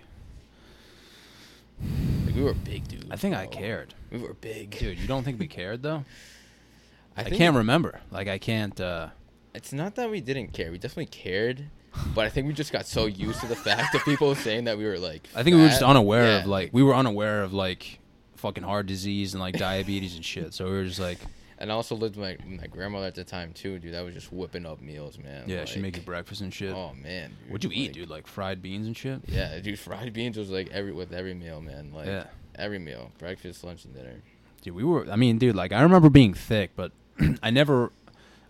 [2.25, 3.07] like we were big, dude.
[3.11, 3.93] I think I cared.
[4.11, 6.03] We were big, Dude, you don't think we cared though?
[7.17, 8.01] I, think can't remember.
[8.11, 9.09] Like I can't uh
[9.53, 10.71] It's not that we didn't care.
[10.71, 11.65] We definitely cared,
[12.13, 14.77] but I think we just got so used to the fact of people saying that
[14.77, 15.27] we were like.
[15.35, 17.99] I think we were just unaware Yeah, of like we were unaware of like
[18.35, 20.53] fucking heart disease and like diabetes and shit.
[20.53, 21.19] So we were just like,
[21.57, 23.93] And I also lived with my my grandmother at the time too, dude.
[23.93, 25.43] That was just whipping up meals, man.
[25.47, 26.73] yeah, she make you breakfast and shit.
[26.73, 27.51] Oh man, dude.
[27.51, 28.09] What'd you eat, dude?
[28.09, 29.21] Like fried beans and shit?
[29.27, 29.77] Yeah, dude.
[29.79, 31.91] Fried beans was like every with every meal, man.
[31.93, 32.25] Like yeah.
[32.55, 34.15] every meal, breakfast, lunch, and dinner.
[34.61, 36.91] Dude, we were I mean, dude, like I remember being thick, but
[37.43, 37.91] I never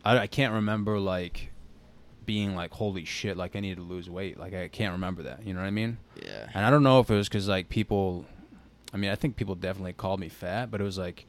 [0.03, 1.48] I, I can't remember like
[2.29, 4.39] being like holy shit, like I need to lose weight.
[4.39, 5.43] Like I can't remember that.
[5.47, 5.97] You know what I mean?
[6.23, 6.47] Yeah.
[6.53, 8.23] And I don't know if it was because like people,
[8.93, 11.25] I mean, I think people definitely called me fat, but it was like,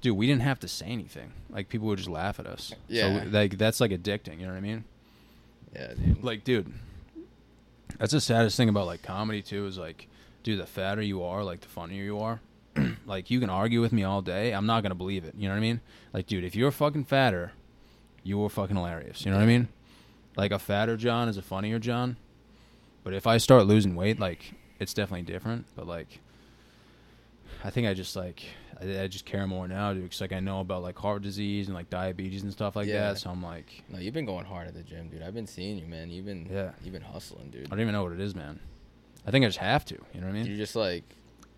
[0.00, 1.32] dude, we didn't have to say anything.
[1.50, 2.72] Like people would just laugh at us.
[2.88, 3.24] Yeah.
[3.24, 4.40] So like that's like addicting.
[4.40, 4.84] You know what I mean?
[5.74, 6.24] Yeah, dude.
[6.24, 6.72] Like, dude,
[7.98, 9.66] that's the saddest thing about like comedy too.
[9.66, 10.08] Is like,
[10.42, 12.40] dude, the fatter you are, like the funnier you are.
[13.04, 15.34] like you can argue with me all day, I'm not gonna believe it.
[15.36, 15.82] You know what I mean?
[16.14, 17.52] Like, dude, if you're fucking fatter,
[18.22, 19.26] you were fucking hilarious.
[19.26, 19.68] You know what I mean?
[20.36, 22.16] Like a fatter John is a funnier John.
[23.04, 25.66] But if I start losing weight, like it's definitely different.
[25.74, 26.20] But like,
[27.64, 28.42] I think I just like
[28.80, 30.04] I, I just care more now, dude.
[30.04, 33.10] Because like I know about like heart disease and like diabetes and stuff like Yeah.
[33.12, 33.18] that.
[33.18, 35.22] So I'm like, No, you've been going hard at the gym, dude.
[35.22, 36.10] I've been seeing you, man.
[36.10, 36.70] You've been Yeah.
[36.82, 37.66] You've been hustling, dude.
[37.66, 38.60] I don't even know what it is, man.
[39.26, 39.94] I think I just have to.
[40.14, 40.46] You know what I mean?
[40.46, 41.04] You're just like,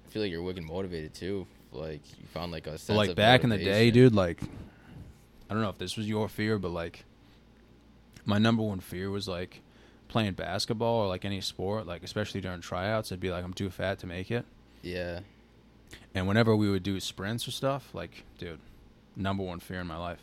[0.05, 1.47] I feel like you're wicked motivated too.
[1.73, 3.95] Like you found like a sense But like of back in the day, motivation.
[3.95, 4.43] dude, like
[5.49, 7.05] I don't know if this was your fear, but like
[8.25, 9.63] my number one fear was like
[10.09, 13.71] playing basketball or like any sport, like especially during tryouts, I'd be like I'm too
[13.71, 14.45] fat to make it.
[14.83, 15.21] Yeah.
[16.15, 18.61] And whenever we would do sprints or stuff, like dude,
[19.17, 20.21] number one fear in my life.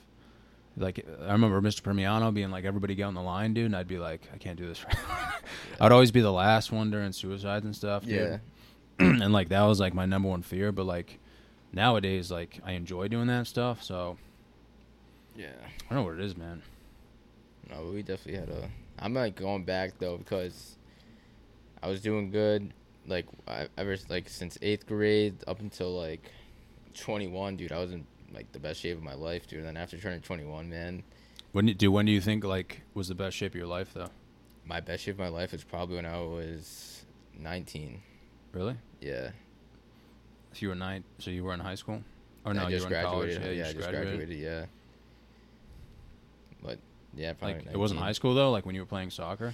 [0.78, 1.82] Like I remember Mr.
[1.82, 4.58] Permiano being like, "Everybody get on the line, dude," and I'd be like, "I can't
[4.58, 5.34] do this." Right now."
[5.86, 8.06] I'd always be the last one during suicides and stuff.
[8.06, 8.12] Dude.
[8.14, 8.38] Yeah.
[9.00, 10.72] and like that was like my number one fear.
[10.72, 11.20] But like
[11.74, 13.84] nowadays, like I enjoy doing that stuff.
[13.84, 14.18] So
[15.36, 15.48] Yeah.
[15.58, 16.62] I don't know what it is, man.
[17.70, 18.70] No, we definitely had a.
[19.00, 20.78] I'm like going back though because
[21.82, 22.74] I was doing good,
[23.08, 26.32] like I, ever like since eighth grade up until like
[26.96, 27.72] 21, dude.
[27.72, 29.60] I was in like the best shape of my life, dude.
[29.60, 31.04] And then after turning 21, man,
[31.52, 34.10] When do, when do you think like was the best shape of your life though?
[34.66, 37.04] my best shape of my life was probably when I was
[37.40, 38.02] 19.
[38.52, 38.76] Really?
[39.02, 39.32] Yeah.
[40.52, 42.04] If you were nine, so you were in high school,
[42.46, 43.30] or I no, you just were in college.
[43.36, 43.58] graduated.
[43.58, 44.18] Yeah, you just just graduated.
[44.30, 44.44] graduated.
[44.44, 44.66] Yeah.
[47.15, 48.52] Yeah, probably Like it wasn't high school though.
[48.52, 49.54] Like when you were playing soccer.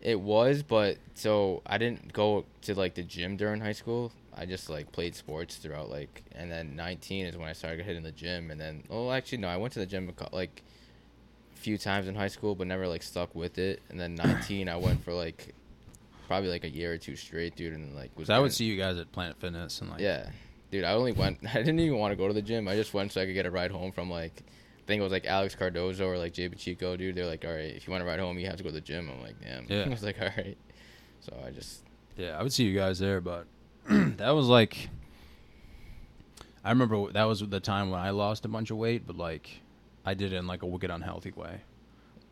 [0.00, 4.12] It was, but so I didn't go to like the gym during high school.
[4.36, 8.02] I just like played sports throughout like, and then 19 is when I started hitting
[8.02, 10.62] the gym, and then oh actually no, I went to the gym like
[11.54, 13.80] a few times in high school, but never like stuck with it.
[13.88, 15.54] And then 19, I went for like
[16.26, 18.28] probably like a year or two straight, dude, and like was.
[18.30, 20.28] I would see you guys at Planet Fitness and like yeah,
[20.70, 20.84] dude.
[20.84, 21.38] I only went.
[21.48, 22.68] I didn't even want to go to the gym.
[22.68, 24.42] I just went so I could get a ride home from like.
[24.84, 27.14] I think it was like Alex Cardozo or like Jay Pacheco, dude.
[27.14, 28.74] They're like, all right, if you want to ride home, you have to go to
[28.74, 29.10] the gym.
[29.10, 29.66] I'm like, damn.
[29.68, 29.84] Yeah.
[29.86, 30.58] I was like, all right.
[31.20, 31.82] So I just,
[32.18, 33.46] Yeah, I would see you guys there, but
[33.88, 34.90] that was like
[36.64, 39.50] I remember that was the time when I lost a bunch of weight, but like
[40.04, 41.60] I did it in like a wicked unhealthy way.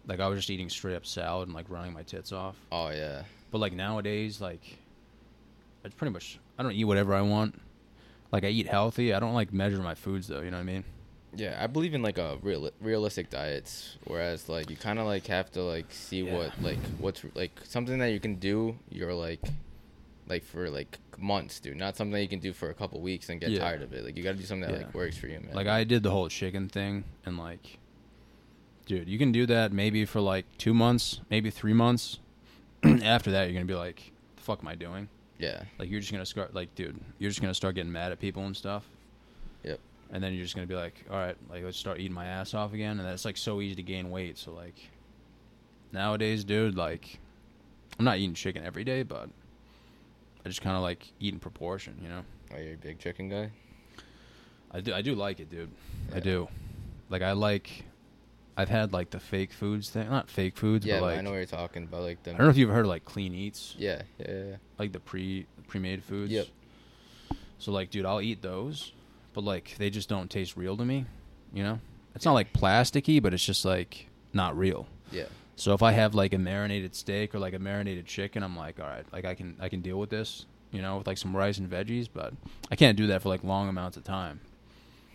[0.06, 2.56] Like I was just eating straight up salad and like running my tits off.
[2.72, 4.78] oh yeah, But like nowadays, like
[5.84, 7.60] it's pretty much I don't eat whatever I want.
[8.30, 9.12] Like I eat healthy.
[9.12, 10.40] I don't like measure my foods though.
[10.40, 10.84] You know what I mean?
[11.36, 11.58] Yeah.
[11.60, 15.50] I believe in like a real realistic diets, whereas like you kind of like have
[15.52, 16.34] to like see Yeah.
[16.36, 18.78] what like what's like something that you can do.
[18.90, 19.40] You're like,
[20.28, 21.76] like for like months, dude.
[21.76, 23.60] Not something you can do for a couple weeks and get Yeah.
[23.60, 24.04] tired of it.
[24.04, 24.86] Like you got to do something that Yeah.
[24.86, 25.54] like works for you, man.
[25.54, 27.78] Like I did the whole chicken thing and like
[28.86, 32.18] dude, you can do that maybe for like 2 months, maybe 3 months.
[32.82, 36.00] After that, you're going to be like, "The fuck am I doing?" yeah, Like you're
[36.00, 38.56] just to start like, dude, you're just going to start getting mad at people and
[38.56, 38.84] stuff.
[40.12, 42.26] And then you're just going to be like, "All right, like let's start eating my
[42.26, 44.36] ass off again." And that's like so easy to gain weight.
[44.38, 44.76] So like
[45.90, 47.18] nowadays, dude, like
[47.98, 49.28] I'm not eating chicken every day, but
[50.44, 52.22] I just kind of like eat in proportion, you know?
[52.52, 53.50] are you a big chicken guy?
[54.70, 55.70] I do I do like it, dude.
[56.14, 56.48] I do.
[57.08, 57.84] Like I like
[58.56, 61.30] I've had like the fake foods thing, not fake foods, Yeah, but like I know
[61.30, 62.02] what you're talking about.
[62.02, 64.56] Like the, I don't know if you've heard of like clean eats, Yeah, yeah, yeah.
[64.78, 66.32] like the pre pre-made foods.
[66.32, 66.46] Yep.
[67.58, 68.92] So like, dude, I'll eat those,
[69.32, 71.06] but like they just don't taste real to me.
[71.52, 71.80] You know,
[72.14, 74.86] it's not like plasticky, but it's just like not real.
[75.10, 75.24] yeah.
[75.54, 78.80] So if I have like a marinated steak or like a marinated chicken, I'm like,
[78.80, 81.36] all right, like I can I can deal with this, you know, with like some
[81.36, 82.32] rice and veggies, but
[82.70, 84.40] I can't do that for like long amounts of time.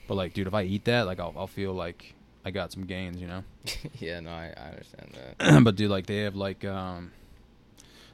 [0.08, 2.14] But like, dude, if I eat that, like I'll I'll feel like
[2.46, 3.44] I got some gains, you know.
[4.00, 5.64] yeah, no, I, I understand that.
[5.64, 7.12] but dude, like they have like um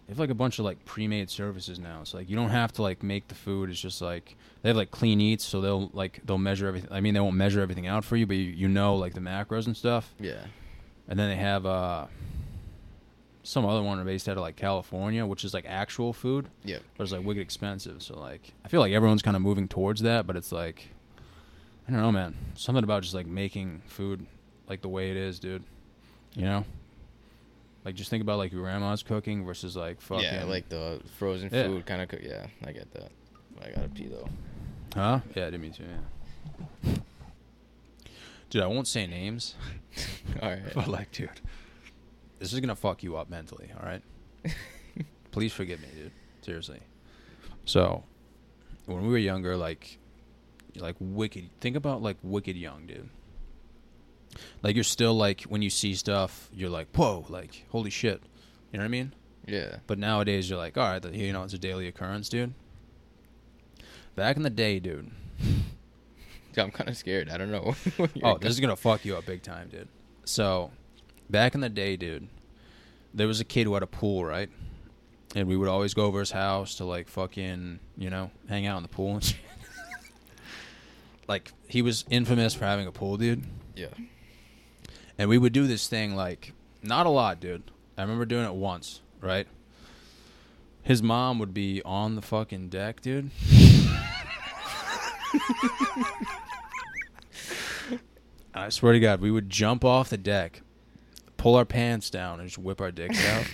[0.07, 2.03] they have like a bunch of like pre-made services now.
[2.03, 3.69] So like you don't have to like make the food.
[3.69, 6.91] It's just like they have like clean eats, so they'll like they'll measure everything.
[6.91, 9.19] I mean, they won't measure everything out for you, but you, you know like the
[9.21, 10.13] macros and stuff.
[10.19, 10.43] Yeah.
[11.07, 12.07] And then they have uh
[13.45, 16.77] some other one based out of like California, which is like actual food, Yeah.
[16.97, 18.01] but it's like wicked expensive.
[18.01, 20.89] So like I feel like everyone's kind of moving towards that, but it's like
[21.87, 22.35] I don't know, man.
[22.55, 24.25] Something about just like making food
[24.69, 25.63] like the way it is, dude.
[26.35, 26.65] You know?
[27.85, 31.49] Like just think about like your grandma's cooking versus like fucking Yeah, like the frozen
[31.51, 31.67] Yeah.
[31.67, 32.07] food kind of.
[32.09, 33.11] Co- yeah, I get that.
[33.61, 34.27] I gotta pee though.
[34.95, 35.19] Huh?
[35.35, 35.83] Yeah, I did me too,
[36.83, 36.93] yeah.
[38.49, 39.55] Dude, I won't say names,
[40.41, 40.61] All right.
[40.75, 41.29] but like, dude,
[42.39, 44.01] this is gonna fuck you up mentally, all right?
[45.31, 46.11] Please forgive me, dude.
[46.41, 46.79] Seriously.
[47.65, 48.03] So,
[48.85, 49.97] when we were younger, like,
[50.75, 51.49] like wicked.
[51.61, 53.09] Think about like wicked young, dude.
[54.61, 58.21] Like you're still like when you see stuff, you're like, whoa, like holy shit.
[58.71, 59.13] You know what I mean?
[59.45, 59.77] Yeah.
[59.87, 62.53] But nowadays, you're like, all right, you know, it's a daily occurrence, dude.
[64.15, 65.11] Back in the day, dude.
[66.57, 67.29] I'm kind of scared.
[67.29, 67.75] I don't know.
[67.99, 69.87] Oh, gonna- this is gonna fuck you up big time, dude.
[70.25, 70.71] So,
[71.29, 72.27] back in the day, dude,
[73.13, 74.49] there was a kid who had a pool, right?
[75.35, 78.77] And we would always go over his house to like fucking, you know, hang out
[78.77, 79.37] in the pool and shit.
[81.27, 83.43] like he was infamous for having a pool, dude.
[83.75, 83.87] Yeah.
[85.17, 87.63] And we would do this thing like not a lot, dude.
[87.97, 89.47] I remember doing it once, right?
[90.81, 93.31] His mom would be on the fucking deck, dude.
[98.53, 100.61] I swear to God, we would jump off the deck,
[101.37, 103.45] pull our pants down, and just whip our dicks out.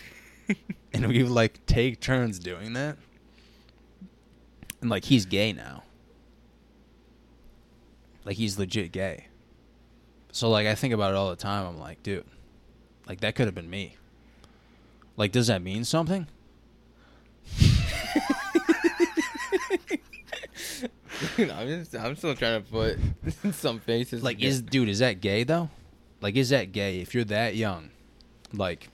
[0.93, 2.97] and we would like take turns doing that.
[4.81, 5.83] And like he's gay now.
[8.25, 9.28] Like he's legit gay.
[10.31, 11.65] So like I think about it all the time.
[11.67, 12.25] I'm like, dude,
[13.07, 13.95] like that could have been me.
[15.17, 16.27] Like, does that mean something?
[21.37, 22.97] I'm just, I'm still trying to put
[23.53, 24.23] some faces.
[24.23, 24.49] Like, together.
[24.49, 25.69] is dude, is that gay though?
[26.21, 27.89] Like, is that gay if you're that young,
[28.53, 28.89] like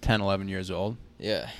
[0.00, 1.50] 10, 11 years old, yeah,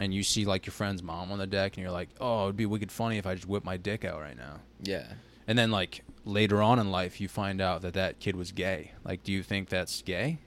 [0.00, 2.56] and you see like your friend's mom on the deck, and you're like, oh, it'd
[2.56, 4.60] be wicked funny if I just whip my dick out right now.
[4.82, 5.06] yeah.
[5.46, 8.92] And then like later on in life, you find out that that kid was gay.
[9.04, 10.38] Like, do you think that's gay?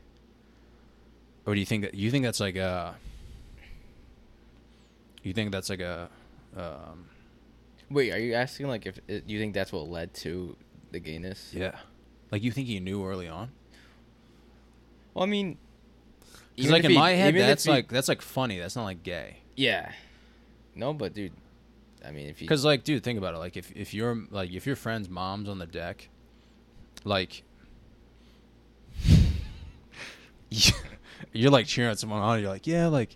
[1.46, 2.96] Or do you think that you think that's like a?
[5.24, 6.10] You think that's like a,
[6.58, 7.06] um,
[7.90, 10.56] Wait, are you asking like if it, you think that's what led to
[10.92, 11.52] the gayness?
[11.54, 11.78] yeah,
[12.32, 13.52] like you think he knew early on?
[15.14, 15.58] Well, I mean,
[16.58, 18.58] like in he- my head, that's he- like that's like funny.
[18.60, 19.38] That's not like gay.
[19.56, 19.92] yeah.
[20.74, 21.34] No, but dude,
[22.06, 23.38] I mean, if you Because like, dude, think about it.
[23.38, 26.10] Like, if if your like if your friend's mom's on the deck,
[27.04, 27.44] like,
[31.34, 32.40] you're like cheering someone on.
[32.42, 33.16] You're like, yeah, like,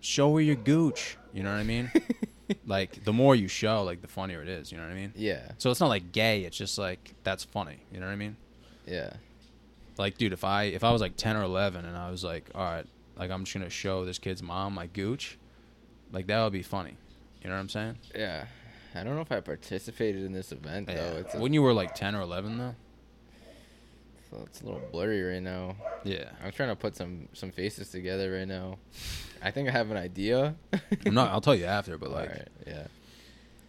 [0.00, 1.16] show her your gooch.
[1.32, 1.90] You know what I mean?
[2.66, 4.72] like, the more you show, like, the funnier it is.
[4.72, 5.12] You know what I mean?
[5.16, 6.44] yeah, So it's not like gay.
[6.44, 7.78] It's just like that's funny.
[7.92, 8.36] You know what I mean?
[8.86, 9.14] yeah,
[9.98, 12.50] Like, dude, if I if I was like ten or eleven and I was like,
[12.54, 12.86] all right,
[13.16, 15.38] like I'm just gonna show this kid's mom my gooch,
[16.12, 16.96] like that would be funny.
[17.46, 17.98] You know what I'm saying?
[18.12, 18.46] yeah.
[18.92, 21.18] I don't know if I participated in this event though.
[21.20, 22.74] It's a, when you were like ten or eleven, though.
[24.32, 25.76] so it's a little blurry right now.
[26.02, 26.30] Yeah.
[26.42, 28.78] I'm trying to put some some faces together right now.
[29.40, 30.56] I think I have an idea.
[31.06, 31.30] I'm not.
[31.30, 32.86] I'll tell you after, but like, Alright, yeah,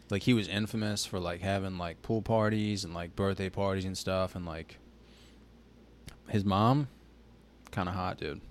[0.09, 3.95] like he was infamous for like having like pool parties and like birthday parties and
[3.95, 4.79] stuff, and like
[6.29, 6.87] his mom,
[7.69, 8.41] kind of hot, dude.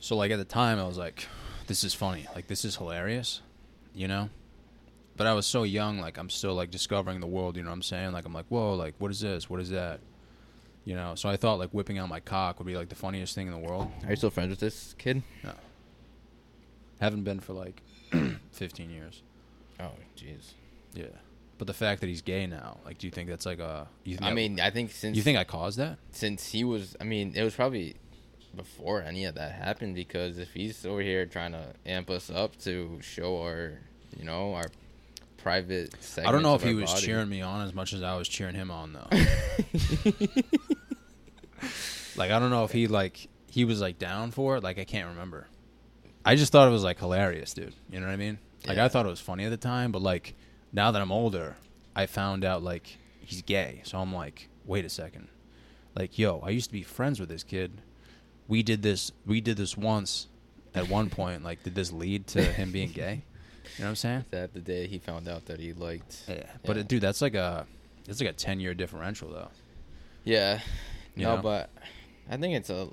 [0.00, 1.28] So like at the time, I was like,
[1.68, 3.42] this is funny, like this is hilarious,
[3.96, 4.28] you know.
[5.16, 7.56] But I was so young, like I'm still like discovering the world.
[7.56, 8.12] You know what I'm saying?
[8.12, 9.48] Like I'm like, whoa, like what is this?
[9.50, 10.00] What is that?
[10.84, 11.14] You know.
[11.14, 13.52] So I thought like whipping out my cock would be like the funniest thing in
[13.52, 13.90] the world.
[14.04, 15.22] are you still friends with this kid?
[15.42, 15.52] No.
[17.00, 17.82] Haven't been for like
[18.52, 19.22] 15 years.
[19.80, 20.52] Oh, jeez.
[20.94, 21.06] Yeah.
[21.58, 23.88] But the fact that he's gay now, like, do you think that's like a?
[24.04, 25.98] You think I that- mean, I think since you think I caused that?
[26.12, 27.96] since he was, I mean, it was probably
[28.56, 32.56] before any of that happened because if he's over here trying to amp us up
[32.60, 33.78] to show our,
[34.18, 34.66] you know, our
[35.46, 35.94] private.
[36.18, 37.06] I don't know if he was body.
[37.06, 39.06] cheering me on as much as I was cheering him on, though.
[42.16, 44.64] like, I don't know if he like he was like down for it.
[44.64, 45.46] Like, I can't remember.
[46.24, 47.74] I just thought it was like hilarious, dude.
[47.90, 48.38] You know what I mean?
[48.66, 48.84] Like, Yeah.
[48.84, 50.34] I thought it was funny at the time, but like
[50.72, 51.56] now that I'm older,
[51.94, 53.82] I found out like he's gay.
[53.84, 55.28] So I'm like, wait a second.
[55.94, 57.80] Like, yo, I used to be friends with this kid.
[58.48, 59.12] We did this.
[59.24, 60.28] We did this once.
[60.74, 63.22] At one point, like, did this lead to him being gay?
[63.78, 64.24] You know what I'm saying?
[64.30, 66.24] that the day he found out that he liked.
[66.28, 66.82] Yeah, but Yeah.
[66.82, 67.66] It, dude, that's like a
[68.06, 69.48] it's like a ten year differential though.
[70.24, 70.60] Yeah.
[71.14, 71.42] You no, know?
[71.42, 71.70] but
[72.30, 72.88] I think it's a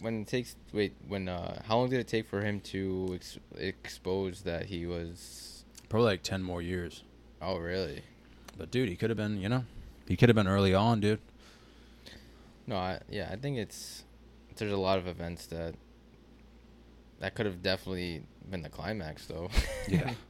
[0.00, 3.38] when it takes wait when uh how long did it take for him to ex-
[3.56, 7.02] expose that he was Probably like ten more years.
[7.40, 8.02] oh really
[8.58, 9.64] But dude, he could have been, you know,
[10.06, 11.20] he could have been early on, dude.
[12.66, 14.04] no I, yeah I think it's
[14.58, 15.74] there's a lot of events that
[17.20, 19.50] that could have definitely been the climax though
[19.88, 20.12] Yeah.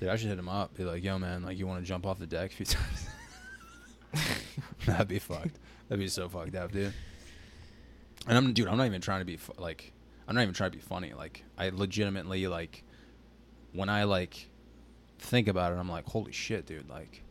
[0.00, 0.74] Dude, I should hit him up.
[0.76, 3.06] Be like, yo, man, like, you want to jump off the deck a few times?
[4.84, 5.60] That'd be fucked.
[5.88, 6.92] That'd be so fucked up, dude.
[8.26, 9.92] And I'm, dude, I'm not even trying to be fu- like,
[10.26, 11.12] I'm not even trying to be funny.
[11.12, 12.82] Like, I legitimately like,
[13.72, 14.48] when I like
[15.20, 16.88] think about it, I'm like, holy shit, dude.
[16.88, 17.22] Like,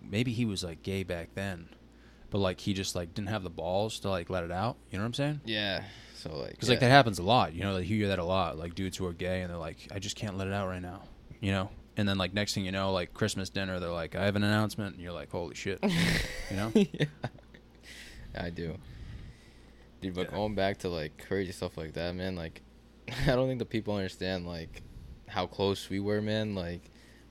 [0.00, 1.68] maybe he was like gay back then,
[2.30, 4.76] but like he just like didn't have the balls to like let it out.
[4.90, 5.40] You know what I'm saying?
[5.44, 7.54] yeah so like Because like that happens a lot.
[7.54, 8.58] You know, like, you hear that a lot.
[8.58, 10.82] Like dudes who are gay and they're like, I just can't let it out right
[10.82, 11.02] now.
[11.40, 11.70] You know.
[11.96, 14.42] And then like next thing you know, like Christmas dinner, they're like, I have an
[14.44, 15.78] announcement, and you're like, holy shit.
[16.50, 16.72] you know.
[16.74, 17.06] yeah.
[18.36, 18.76] I do.
[20.00, 20.36] Dude, but Yeah.
[20.36, 22.62] going back to like crazy stuff like that, man, like
[23.26, 24.82] I don't think the people understand like
[25.28, 26.54] how close we were, man.
[26.54, 26.82] Like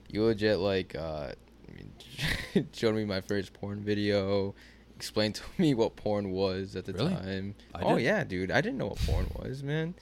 [0.08, 1.32] you legit like uh
[1.68, 1.72] I
[2.54, 4.54] mean, showed me my first porn video,
[4.98, 7.14] explained to me what porn was at the Really?
[7.14, 7.54] time.
[7.74, 8.04] I oh did?
[8.04, 9.94] yeah, dude, I didn't know what porn was, man.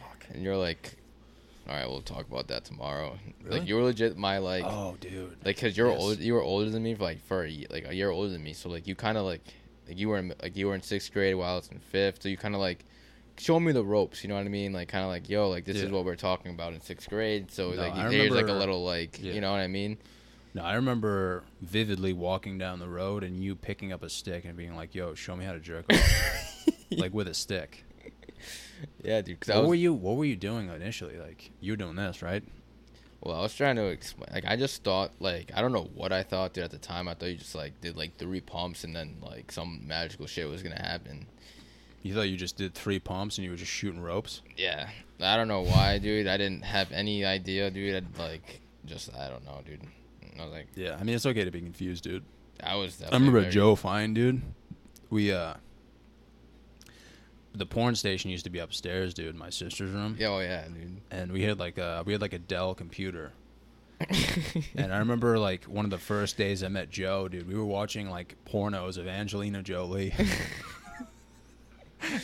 [0.00, 0.26] Fuck.
[0.34, 0.96] And you're like,
[1.68, 3.16] all right, we'll talk about that tomorrow.
[3.44, 3.60] Really?
[3.60, 5.30] Like you were legit my like oh, dude.
[5.44, 6.00] like because you're Yes.
[6.00, 8.42] old you were older than me for like for a, like a year older than
[8.42, 9.42] me so like you kind of like
[9.88, 12.22] like you were in like you were in sixth grade while I was in fifth
[12.22, 12.84] so you kind of like
[13.38, 15.64] show me the ropes you know what I mean like kind of like yo like
[15.64, 18.48] this is what we're talking about in sixth grade so No, like I there's like
[18.48, 19.32] a little like Yeah.
[19.32, 19.96] you know what I mean
[20.52, 24.56] No, I remember vividly walking down the road and you picking up a stick and
[24.56, 27.84] being like, "Yo, show me how to jerk off," like with a stick.
[29.04, 29.92] yeah dude What was were you?
[29.92, 31.18] What were you doing initially?
[31.18, 32.42] Like you were doing this, right?
[33.22, 36.10] well I was trying to explain like I just thought like I don't know what
[36.10, 38.82] I thought dude at the time I thought you just like did like three pumps
[38.82, 41.26] and then like some magical shit was gonna happen
[42.02, 44.40] You thought you just did three pumps and you were just shooting ropes.
[44.56, 44.88] Yeah,
[45.20, 46.26] I don't know why, dude.
[46.26, 47.94] I didn't have any idea, dude.
[47.94, 49.82] I'd like just I don't know, dude.
[50.38, 52.24] I was like, Yeah, I mean it's okay to be confused, dude.
[52.62, 53.02] I was.
[53.02, 54.42] I remember very- Joe Fine, dude.
[55.08, 55.54] We uh,
[57.54, 60.64] the porn station used to be upstairs, dude, in my sister's room, Yeah, oh yeah,
[60.68, 61.00] dude.
[61.10, 63.32] and we had like a we had like a Dell computer.
[64.76, 67.46] And I remember like one of the first days I met Joe, dude.
[67.46, 70.14] We were watching like pornos of Angelina Jolie.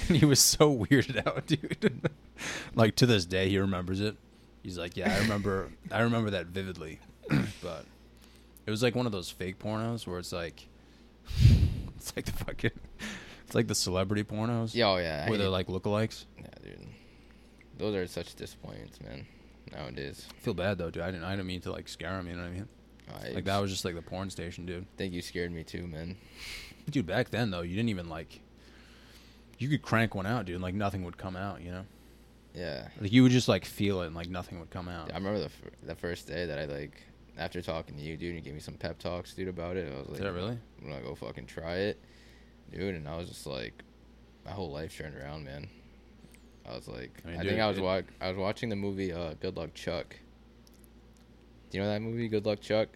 [0.09, 2.11] and he was so weirded out, dude.
[2.75, 4.17] like to this day, he remembers it.
[4.63, 5.69] He's like, "Yeah, I remember.
[5.91, 6.99] I remember that vividly."
[7.63, 7.85] but
[8.67, 10.67] it was like one of those fake pornos where it's like,
[11.97, 12.71] it's like the fucking,
[13.47, 14.75] It's like the celebrity pornos.
[14.75, 15.25] Yeah, oh yeah.
[15.27, 16.25] I Where they're hate- like lookalikes.
[16.39, 16.87] yeah, dude.
[17.79, 19.27] Those are such disappointments, man.
[19.73, 20.27] Nowadays.
[20.31, 21.03] I feel bad though, dude.
[21.03, 21.25] I didn't.
[21.25, 22.29] I didn't mean to like scare him.
[22.29, 22.69] You know what I mean?
[23.09, 24.87] I Like that was just like the porn station, dude.
[24.97, 26.17] think you scared me too, man.
[26.91, 28.41] Dude, back then though, you didn't even like.
[29.59, 31.63] You could crank one out, dude, and like nothing would come out.
[31.63, 31.85] You know,
[32.55, 32.89] Yeah.
[33.01, 35.11] like you would just like feel it, and like nothing would come out.
[35.13, 37.03] I remember the fir- the first day that I like
[37.39, 39.93] after talking to you, dude, and you gave me some pep talks, dude, about it.
[39.93, 40.59] I was like, Did really?
[40.83, 42.01] I'm gonna go fucking try it,
[42.73, 42.95] dude.
[42.95, 43.83] And I was just like,
[44.45, 45.69] my whole life turned around, man.
[46.69, 48.77] I was like, I I, mean, think I was it- wa- I was watching the
[48.77, 50.17] movie uh, Good Luck Chuck.
[51.71, 52.89] Do you know that movie, Good Luck Chuck?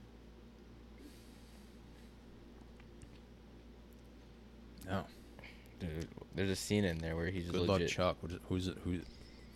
[4.86, 5.05] No.
[5.78, 7.86] Dude, there's a scene in there where he's Good luck.
[7.86, 8.16] Chuck.
[8.49, 8.76] Who's it?
[8.84, 9.01] Who?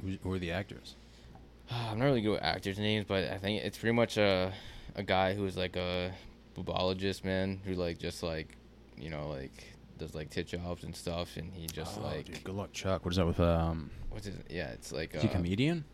[0.02, 0.94] Who's, who are the actors?
[1.70, 4.52] I'm not really good with actors' names, but I think it's pretty much a
[4.94, 6.12] a guy who's like a
[6.56, 8.56] bubologist, man, who like just like,
[8.96, 12.44] you know, like does like tit jobs and stuff, and he just Oh, like dude,
[12.44, 13.04] good luck, Chuck.
[13.04, 13.40] What is that with?
[13.40, 14.36] Um, what's his?
[14.48, 15.84] Yeah, it's like is he a uh, comedian?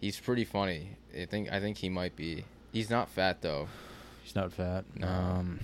[0.00, 0.96] he's pretty funny.
[1.18, 2.44] I think I think he might be.
[2.72, 3.68] He's not fat though.
[4.22, 4.84] He's not fat.
[4.96, 5.06] No.
[5.06, 5.60] Um,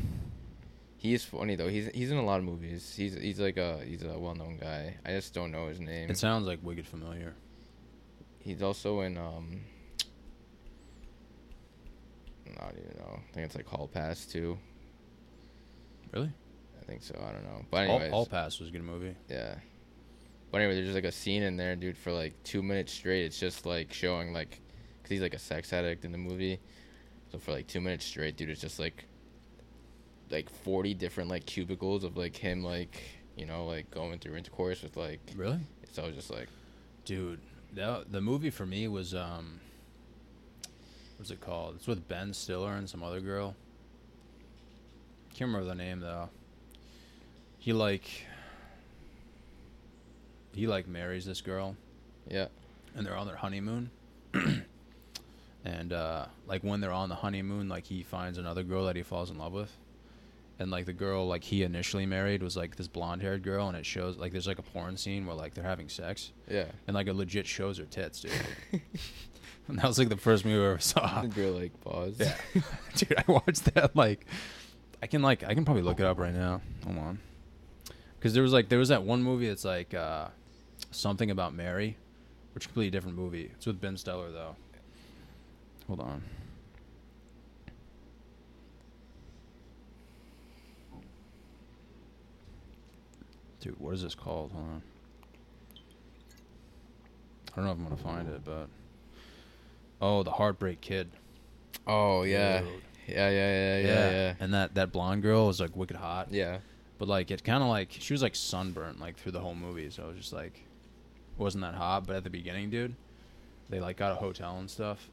[0.97, 1.69] He is funny though.
[1.69, 2.95] He's he's in a lot of movies.
[2.97, 4.97] He's he's like a he's a well known guy.
[5.05, 6.11] I just don't know his name.
[6.11, 7.35] it sounds like wicked familiar.
[8.39, 9.61] He's also in um.
[12.59, 13.19] I don't even know.
[13.19, 14.59] I think it's like Hall Pass too.
[16.13, 16.31] Really?
[16.81, 17.15] I think so.
[17.27, 17.65] I don't know.
[17.71, 19.15] But All, Hall, All Pass was a good movie.
[19.29, 19.55] yeah.
[20.51, 23.25] But anyway, there's just like a scene in there, dude, for like two minutes straight.
[23.25, 24.51] It's just like showing like,
[25.03, 26.59] cause he's like a sex addict in the movie.
[27.31, 29.05] So for like two minutes straight, dude, it's just like,
[30.29, 33.01] like forty different like cubicles of like him like
[33.37, 35.21] you know like going through intercourse with like.
[35.37, 35.61] Really?
[35.93, 36.49] So I was just like,
[37.05, 37.41] Dude,
[37.75, 39.61] that, the movie for me was um.
[41.21, 41.75] What's it called?
[41.77, 43.55] It's with Ben Stiller and some other girl.
[45.35, 46.31] Can't remember the name though.
[47.59, 48.25] He like.
[50.55, 51.77] He like marries this girl,
[52.27, 52.47] yeah,
[52.97, 53.91] and they're on their honeymoon.
[55.67, 59.03] and uh, like when they're on the honeymoon, like he finds another girl that he
[59.03, 59.77] falls in love with,
[60.59, 63.77] and like the girl like he initially married was like this blonde haired girl, and
[63.77, 66.65] it shows like there's like a porn scene where like they're having sex, yeah.
[66.87, 68.33] and like it legit shows her tits, dude.
[69.71, 71.23] and that was like the first movie I ever saw.
[71.23, 72.17] Girl like pause.
[72.19, 72.35] Yeah,
[72.95, 74.27] dude, I watched that like
[75.03, 76.61] I can like I can probably look it up right now.
[76.85, 77.19] Hold on,
[78.19, 80.29] because there was like there was that one movie that's like uh,
[80.91, 81.97] something about Mary,
[82.55, 83.51] which is a completely different movie.
[83.55, 84.57] It's with Ben Stiller though.
[85.87, 86.23] Hold on.
[93.61, 94.53] Dude, what is this called?
[94.53, 94.83] Hold on.
[97.53, 98.69] I don't know if I'm gonna find it, but
[100.01, 101.11] oh, the Heartbreak Kid.
[101.87, 102.61] Oh yeah.
[102.61, 102.69] Dude.
[103.09, 104.35] Yeah, yeah, yeah, yeah, yeah.
[104.39, 106.29] And that that blonde girl was like wicked hot.
[106.31, 106.59] Yeah.
[106.99, 109.91] But like it kind of like she was like sunburnt like through the whole movie,
[109.91, 110.65] so it was just like
[111.39, 112.07] wasn't that hot.
[112.07, 112.95] But at the beginning, dude,
[113.69, 115.09] they like got a hotel and stuff,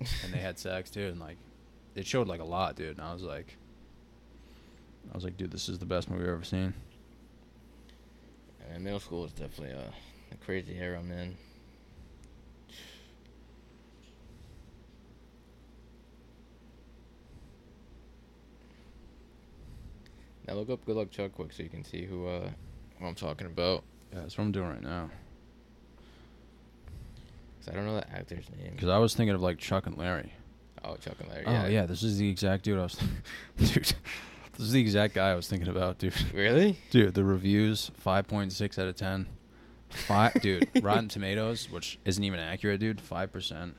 [0.00, 1.36] and they had sex, dude, and like
[1.94, 2.98] it showed like a lot, dude.
[2.98, 3.56] And I was like,
[5.10, 6.74] I was like, dude, this is the best movie I've ever seen.
[8.72, 9.92] And middle school was definitely a,
[10.32, 11.36] a crazy era, man.
[20.50, 22.50] Now look up Good Luck Chuck quick so you can see who uh
[22.98, 23.84] who I'm talking about.
[24.12, 25.08] Yeah, that's what I'm doing right now.
[27.60, 28.72] 'Cause I don't know the actor's name.
[28.72, 30.32] Because I was thinking of like Chuck and Larry.
[30.84, 31.44] Oh, Chuck and Larry.
[31.46, 32.94] Oh yeah, this is the exact dude I was,
[33.58, 33.94] dude.
[34.54, 36.14] This is the exact guy I was thinking about, dude.
[36.34, 36.78] Really?
[36.90, 39.26] Dude, the reviews five point six out of ten.
[39.90, 40.68] Five, dude.
[40.82, 43.00] Rotten Tomatoes, which isn't even accurate, dude.
[43.00, 43.76] Five percent.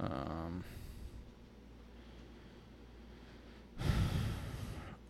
[0.00, 0.64] Um.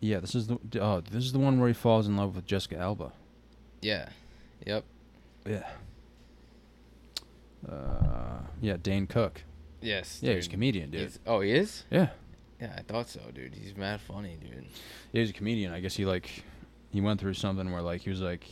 [0.01, 2.45] Yeah, this is the oh, this is the one where he falls in love with
[2.45, 3.11] Jessica Alba.
[3.81, 4.09] Yeah.
[4.65, 4.83] Yep.
[5.45, 5.67] Yeah.
[7.67, 9.43] Uh, yeah, Dane Cook.
[9.81, 10.19] Yes.
[10.21, 11.01] Yeah, he's a comedian, dude.
[11.01, 11.83] He's- oh, he is?
[11.89, 12.09] Yeah,
[12.61, 13.55] Yeah, I thought so, dude.
[13.55, 14.65] He's mad funny, dude.
[15.11, 15.71] yeah, he's a comedian.
[15.73, 16.43] I guess he like,
[16.91, 18.45] he went through something where like he was like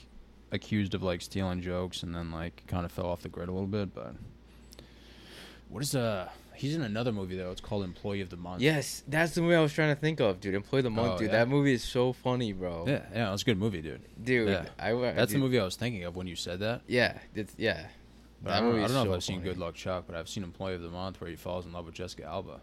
[0.51, 3.51] accused of like stealing jokes and then like kind of fell off the grid a
[3.51, 3.93] little bit.
[3.93, 4.15] But
[5.69, 6.29] what is uh?
[6.57, 7.51] He's in another movie though.
[7.51, 8.61] It's called Employee of the Month.
[8.61, 10.55] Yes, that's the movie I was trying to think of, dude.
[10.55, 11.27] Employee of the Month, Oh, dude.
[11.27, 11.37] yeah.
[11.39, 12.85] That movie is so funny, bro.
[12.87, 14.01] Yeah, yeah, it's a good movie, dude.
[14.23, 14.65] Dude, Yeah.
[14.79, 16.81] I, I That's the movie I was thinking of when you said that.
[16.87, 17.87] Yeah, it's yeah.
[18.43, 19.41] But That I don't, I don't know so if I've seen.
[19.41, 21.85] Good Luck Chuck, but I've seen Employee of the Month where he falls in love
[21.85, 22.59] with Jessica Alba.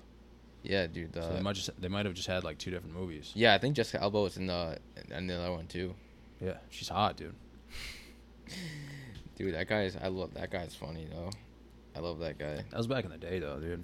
[0.62, 1.14] Yeah, dude.
[1.14, 3.32] so they might just they might have just had like two different movies.
[3.34, 4.78] yeah, I think Jessica Alba was in the
[5.11, 5.95] in the other one too.
[6.40, 7.34] Yeah, she's hot, dude.
[9.36, 11.30] Dude, that guy's I love that guy's funny though.
[11.97, 12.57] I love that guy.
[12.70, 13.82] That was back in the day, though, dude.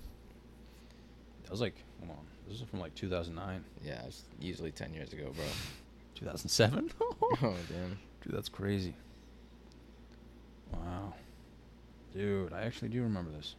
[1.44, 3.64] That was like, hold on, this is from like 2009.
[3.84, 5.44] Yeah, it's easily ten years ago, bro.
[6.16, 6.90] 2007.
[7.42, 7.96] Oh damn.
[8.22, 8.92] Dude, that's crazy.
[10.72, 11.14] Wow.
[12.12, 13.54] Dude, I actually do remember this.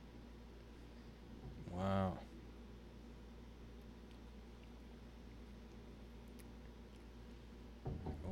[1.71, 2.13] Wow.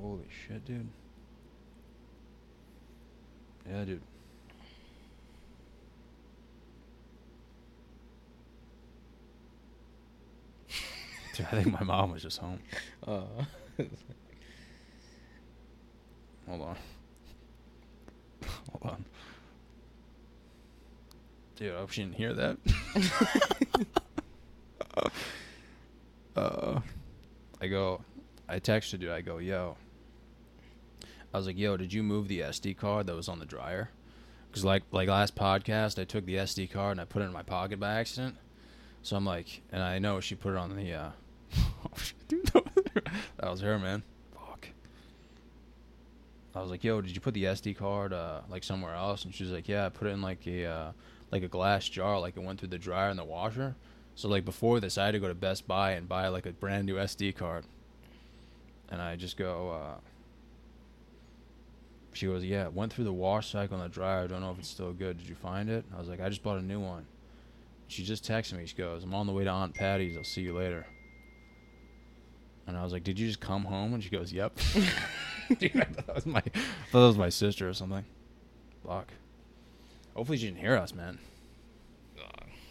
[0.02, 0.88] Holy shit, dude.
[3.70, 4.02] Yeah, dude.
[10.68, 12.60] Dude, I think my mom was just home.
[13.06, 13.22] Uh,
[16.50, 16.76] Hold on.
[18.72, 19.06] Hold on.
[21.56, 22.58] Dude, I hope she didn't hear that.
[26.36, 26.80] uh,
[27.62, 28.02] I go,
[28.48, 29.12] I texted dude.
[29.12, 29.78] I go, yo.
[31.32, 33.92] I was like, yo, did you move the SD card that was on the dryer?
[34.50, 37.34] Because like like last podcast, I took the SD card and I put it in
[37.34, 38.38] my pocket by accident.
[39.04, 40.94] So I'm like, and I know she put it on the.
[40.94, 41.10] Uh,
[42.28, 42.46] dude,
[43.38, 44.04] that was her, man.
[44.34, 44.68] Fuck.
[46.56, 49.34] I was like, "Yo, did you put the SD card uh, like somewhere else?" And
[49.34, 50.92] she was like, "Yeah, I put it in like a uh,
[51.32, 53.76] like a glass jar, like it went through the dryer and the washer."
[54.16, 56.52] So like before this, I had to go to Best Buy and buy like a
[56.52, 57.66] brand new SD card.
[58.90, 59.72] And I just go.
[59.72, 60.00] Uh,
[62.14, 64.24] she goes, "Yeah, it went through the wash cycle and the dryer.
[64.24, 65.18] I don't know if it's still good.
[65.20, 67.06] Did you find it?" I was like, "I just bought a new one."
[67.88, 68.66] She just texted me.
[68.66, 70.18] She goes, "I'm on the way to Aunt Patty's.
[70.18, 70.86] I'll see you later."
[72.70, 74.58] And I was like, "Did you just come home?" And she goes, "Yep."
[75.60, 76.60] Dude, I thought that was my, I
[76.92, 78.06] thought that was my sister or something.
[78.86, 79.08] Fuck.
[80.16, 81.18] Hopefully she didn't hear us, man.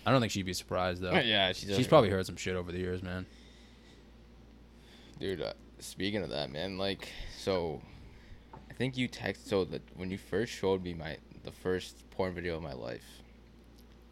[0.06, 1.12] I don't think she'd be surprised though.
[1.18, 3.26] yeah, she's, She's probably heard some shit over the years, man.
[5.18, 7.82] Dude, uh, speaking of that, man, like, so
[8.70, 9.48] I think you text.
[9.48, 13.04] So that when you first showed me my the first porn video of my life,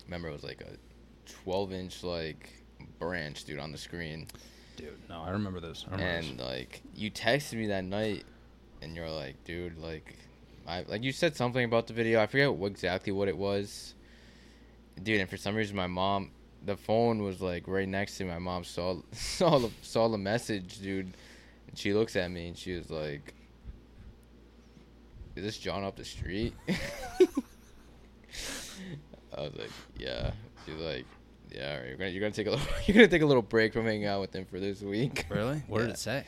[0.04, 0.76] remember it was like a
[1.44, 2.52] 12 inch like
[2.98, 4.26] branch, dude, on the screen,
[4.76, 5.84] Dude, no, I remember this.
[5.88, 6.46] I remember and this.
[6.46, 8.24] like you texted me that night,
[8.82, 10.18] and you're like, dude, like,
[10.66, 12.20] I like you said something about the video.
[12.20, 13.94] I forget what, exactly what it was,
[15.02, 15.20] dude.
[15.20, 16.30] And for some reason, my mom,
[16.64, 18.30] the phone was like right next to me.
[18.30, 21.14] My mom saw saw the saw the message, dude.
[21.68, 23.34] And she looks at me and she was like,
[25.34, 26.54] "Is this John up the street?"
[29.36, 30.32] I was like, "Yeah."
[30.66, 31.06] She's like,
[31.56, 33.72] "Yeah, right, you're gonna you're gonna take a little, you're gonna take a little break
[33.72, 35.62] from hanging out with him for this week." Really?
[35.66, 36.24] What did it say?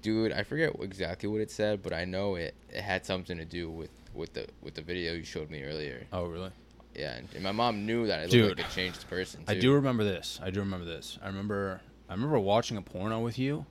[0.00, 3.44] Dude, I forget exactly what it said, but I know it, it had something to
[3.44, 6.06] do with, with the with the video you showed me earlier.
[6.12, 6.50] Oh, really?
[6.94, 9.44] Yeah, and, and my mom knew that I looked Dude, like a changed person.
[9.46, 10.40] I do remember this.
[10.42, 11.18] I do remember this.
[11.22, 13.66] I remember I remember watching a porno with you,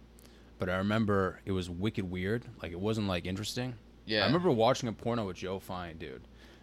[0.60, 2.46] but I remember it was wicked weird.
[2.62, 3.76] Like it wasn't like interesting.
[4.06, 6.22] Yeah, I remember watching a porno with Joe Fine, dude.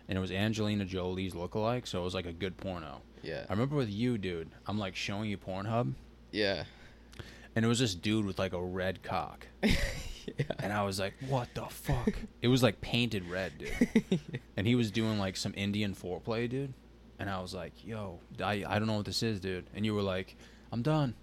[0.09, 3.01] And it was Angelina Jolie's lookalike, so it was like a good porno.
[3.25, 5.95] Yeah, I remember with you, dude, I'm like showing you Pornhub,
[6.31, 6.65] yeah,
[7.57, 9.47] and it was this dude with like a red cock.
[9.63, 10.45] yeah.
[10.61, 12.15] And I was like, what the fuck?
[12.43, 14.21] it was like painted red, dude.
[14.57, 16.73] And he was doing like some Indian foreplay, dude.
[17.19, 19.67] And I was like, yo, I, I don't know what this is, dude.
[19.75, 20.37] And you were like,
[20.73, 21.15] I'm done.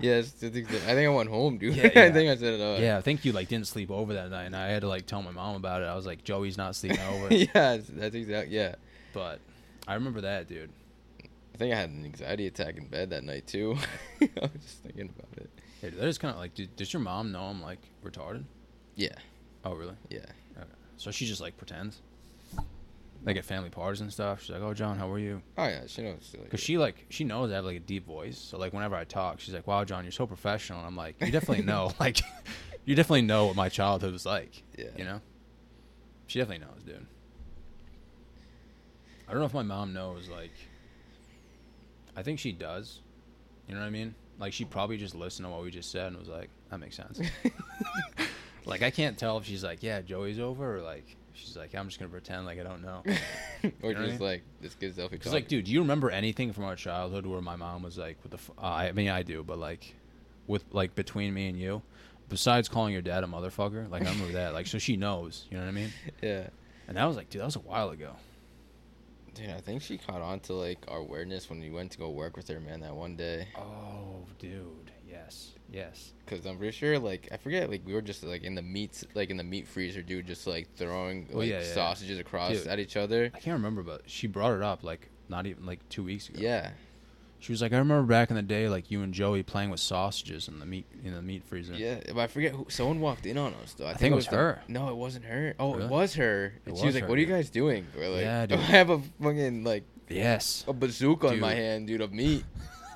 [0.00, 1.74] yes, I think, I think I went home, dude.
[1.74, 2.12] Yeah, I yeah.
[2.12, 2.60] think I said it.
[2.60, 4.88] Uh, yeah, I think you like didn't sleep over that night, and I had to
[4.88, 5.86] like tell my mom about it.
[5.86, 7.34] I was like, Joey's not sleeping over.
[7.34, 8.54] yeah, that's exactly.
[8.56, 8.76] Yeah,
[9.12, 9.40] But
[9.90, 10.70] I remember that, dude.
[11.54, 13.76] I think I had an anxiety attack in bed that night too.
[14.22, 15.50] I was just thinking about it.
[15.80, 18.44] Hey, that is kind of like, did, does your mom know I'm like retarded?
[18.94, 19.14] Yeah,
[19.64, 19.94] Oh, really?
[20.08, 20.20] yeah,
[20.56, 20.66] Okay.
[20.96, 22.00] So she just like pretends.
[23.24, 24.40] Like at family parties and stuff.
[24.42, 25.82] She's like, "Oh, John, how are you?" oh yeah.
[25.86, 26.34] She knows.
[26.42, 28.38] Because she like she knows I have like a deep voice.
[28.38, 31.16] So like whenever I talk, she's like, "Wow, John, you're so professional." And I'm like,
[31.20, 31.92] "You definitely know.
[32.00, 32.20] like,
[32.86, 34.62] you definitely know what my childhood was like.
[34.78, 34.86] Yeah.
[34.96, 35.20] You know."
[36.28, 37.06] She definitely knows, dude.
[39.30, 40.28] I don't know if my mom knows.
[40.28, 40.50] Like,
[42.16, 42.98] I think she does.
[43.68, 44.16] You know what I mean?
[44.40, 46.96] Like she probably just listened to what we just said and was like, "That makes
[46.96, 47.20] sense."
[48.64, 51.86] like I can't tell if she's like, "Yeah, Joey's over," or like she's like, "I'm
[51.86, 53.12] just gonna pretend like I don't know." or
[53.62, 54.28] You know what I just mean?
[54.28, 55.10] like this gives selfie.
[55.10, 58.16] Because like, dude, do you remember anything from our childhood where my mom was like,
[58.24, 58.50] "What the?" F-?
[58.58, 59.94] Uh, I mean, I do, but like,
[60.48, 61.82] with like between me and you,
[62.28, 64.54] besides calling your dad a motherfucker, like I remember that.
[64.54, 65.46] Like, so she knows.
[65.50, 65.92] You know what I mean?
[66.22, 66.48] yeah.
[66.88, 68.16] And that was like, dude, that was a while ago.
[69.34, 72.10] Dude, I think she caught on to like our weirdness when we went to go
[72.10, 73.46] work with her, man, that one day.
[73.56, 76.12] Oh, dude, yes, yes.
[76.26, 79.04] Cause I'm pretty sure, like, I forget, like, we were just like in the meats,
[79.14, 81.74] like in the meat freezer, dude, just like throwing Oh, like yeah, yeah.
[81.74, 82.66] sausages across Dude.
[82.66, 83.30] at each other.
[83.34, 86.38] I can't remember, but she brought it up like not even like two weeks ago.
[86.40, 86.70] Yeah,
[87.40, 89.80] She was like, I remember back in the day, like you and Joey playing with
[89.80, 91.74] sausages in the meat in the meat freezer.
[91.74, 91.98] yeah.
[92.06, 92.66] But I forget who.
[92.68, 93.86] Someone walked in on us though.
[93.86, 94.62] I, think it was the- her.
[94.68, 95.54] no, it wasn't her.
[95.58, 95.84] Oh, Really?
[95.86, 96.52] it was her.
[96.66, 97.34] And she was was like, her, "What are you dude.
[97.36, 101.54] guys doing?" We're like, Yeah, I have a fucking like Yes, a bazooka in my
[101.54, 102.44] hand, dude, of meat.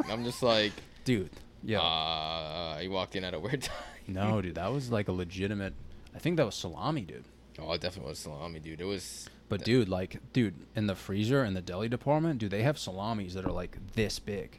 [0.02, 0.72] And I'm just like,
[1.04, 1.30] dude.
[1.62, 1.80] Yeah.
[1.80, 3.76] Uh, you walked in at a weird time.
[4.06, 5.72] no, dude, that was like a legitimate.
[6.14, 7.24] I think that was salami, dude.
[7.58, 8.80] Oh, it definitely was salami, dude.
[8.80, 9.28] It was.
[9.48, 13.34] But dude, like, dude, in the freezer in the deli department, dude, they have salamis
[13.34, 14.58] that are like this big,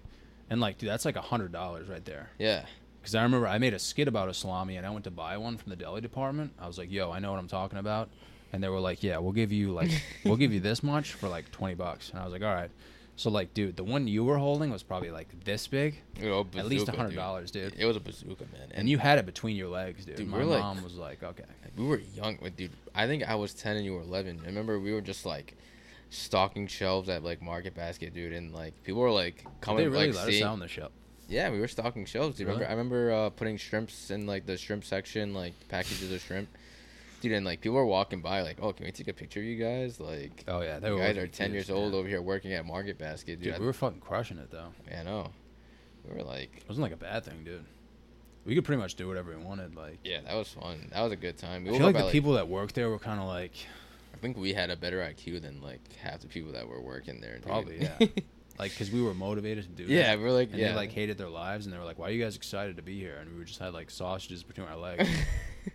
[0.49, 2.29] and like, dude, that's like a hundred dollars right there.
[2.37, 2.65] Yeah.
[3.01, 5.37] Because I remember I made a skit about a salami, and I went to buy
[5.37, 6.53] one from the deli department.
[6.57, 8.09] I was like, "Yo, I know what I'm talking about,"
[8.53, 9.91] and they were like, "Yeah, we'll give you like,
[10.23, 12.71] we'll give you this much for like twenty bucks." And I was like, "All right."
[13.17, 16.47] So like, dude, the one you were holding was probably like this big, You know,
[16.57, 17.73] at least a hundred dollars, dude.
[17.77, 18.69] It was a bazooka, man.
[18.73, 20.17] And you had it between your legs, dude.
[20.17, 21.43] Dude, My like- mom was like, "Okay."
[21.77, 22.71] we were young, but dude.
[22.93, 24.39] I think I was ten and you were eleven.
[24.43, 25.55] I remember we were just like
[26.09, 29.89] stocking shelves at like Market Basket, dude, and like people were like Did coming they
[29.89, 30.43] really like let us seeing.
[30.43, 30.89] out on the show?
[31.27, 32.37] Yeah, we were stocking shelves.
[32.37, 32.59] Dude, Really?
[32.59, 32.69] remember?
[32.69, 36.49] I remember uh, putting shrimps in like the shrimp section, like packages of shrimp.
[37.25, 39.47] Dude, and like people were walking by, like, "Oh, can we take a picture of
[39.47, 40.99] you guys?" Like, Oh yeah, they you were.
[40.99, 41.97] guys are ten years old yeah.
[41.99, 43.53] over here working at Market Basket, dude.
[43.53, 44.67] Dude, we were fucking crushing it though.
[44.95, 45.31] I know.
[46.07, 47.65] We were like, It wasn't like a bad thing, dude.
[48.45, 49.75] We could pretty much do whatever we wanted.
[49.75, 50.91] Like, yeah, that was fun.
[50.93, 51.63] That was a good time.
[51.63, 53.53] We I feel like the at, people that worked there were kind of like,
[54.13, 57.21] I think we had a better IQ than like half the people that were working
[57.21, 57.37] there.
[57.37, 57.43] Dude.
[57.47, 57.97] Probably, yeah.
[58.57, 59.83] like, because we were motivated to do.
[59.83, 59.89] It.
[59.89, 60.17] Yeah, that.
[60.17, 62.07] we were like, and yeah, they like hated their lives, and they were like, "Why
[62.07, 64.77] are you guys excited to be here?" And we just had like sausages between our
[64.77, 65.07] legs.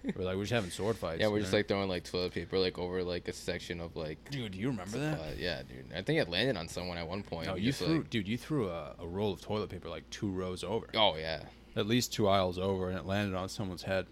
[0.04, 2.32] we were like, "We're just having sword fights." yeah, we're just like throwing like toilet
[2.32, 4.30] paper like over like a section of like.
[4.30, 5.20] dude, do you remember that?
[5.20, 5.92] Uh, yeah, dude.
[5.94, 7.46] I think it landed on someone at one point.
[7.48, 8.28] no, you just, threw, like- dude.
[8.28, 11.42] You threw a, a roll of toilet paper like two rows over, oh yeah.
[11.76, 14.06] at least two aisles over, and it landed on someone's head.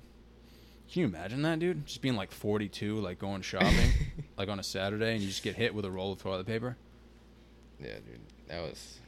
[0.93, 1.85] Can you imagine that, dude?
[1.87, 3.91] Just being like 42, like going shopping,
[4.39, 6.79] like on a Saturday, and you just get hit with a roll of toilet paper.
[7.79, 8.99] Yeah, dude, that was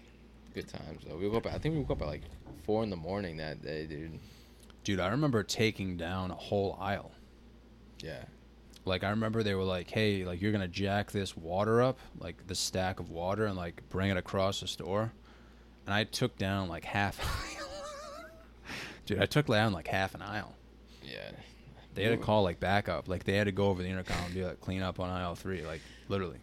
[0.54, 1.02] good times.
[1.06, 1.54] Though we woke up.
[1.54, 2.22] I think we woke up at like
[2.64, 4.18] four in the morning that day, dude.
[4.84, 7.12] Dude, I remember taking down a whole aisle.
[8.02, 8.24] Yeah,
[8.86, 12.46] Like I remember they were like, "Hey, like you're gonna jack this water up, like
[12.46, 15.12] the stack of water, and like bring it across the store."
[15.86, 17.18] And I took down like half.
[19.06, 20.54] Dude, I took down like half an aisle.
[21.02, 21.30] yeah.
[21.92, 23.08] They had to call like backup.
[23.08, 25.34] Like they had to go over the intercom and be like, "Clean up on aisle
[25.34, 25.62] three.
[25.66, 26.38] Like literally.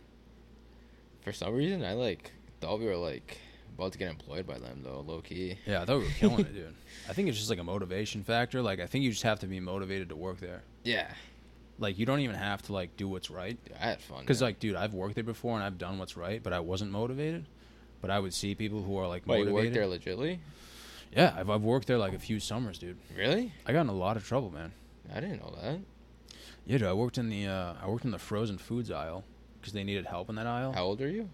[1.21, 3.37] For some reason, I like thought we were like
[3.77, 5.57] about to get employed by them though, low key.
[5.65, 6.73] Yeah, I thought we were killing it, dude.
[7.09, 8.61] I think it's just like a motivation factor.
[8.61, 10.63] Like I think you just have to be motivated to work there.
[10.83, 11.11] Yeah,
[11.79, 13.57] Like you don't even have to like do what's right.
[13.65, 14.21] dude, I had fun.
[14.21, 16.91] Because like, dude, I've worked there before and I've done what's right, but I wasn't
[16.91, 17.45] motivated.
[18.01, 20.39] But I would see people who are like Wait, you worked there legitly?
[21.15, 22.97] Yeah, I've, I've worked there like a few summers, dude.
[23.15, 23.53] Really?
[23.65, 24.71] I got in a lot of trouble, man.
[25.13, 25.79] I didn't know that.
[26.65, 26.87] Yeah, dude.
[26.87, 29.23] I worked in the uh, I worked in the frozen foods aisle
[29.59, 30.73] because they needed help in that aisle.
[30.73, 31.29] How old are you?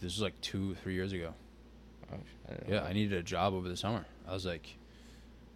[0.00, 1.34] This was like two, three years ago.
[2.12, 2.16] Oh,
[2.48, 2.82] I Yeah.
[2.84, 4.04] I needed a job over the summer.
[4.28, 4.76] I was like,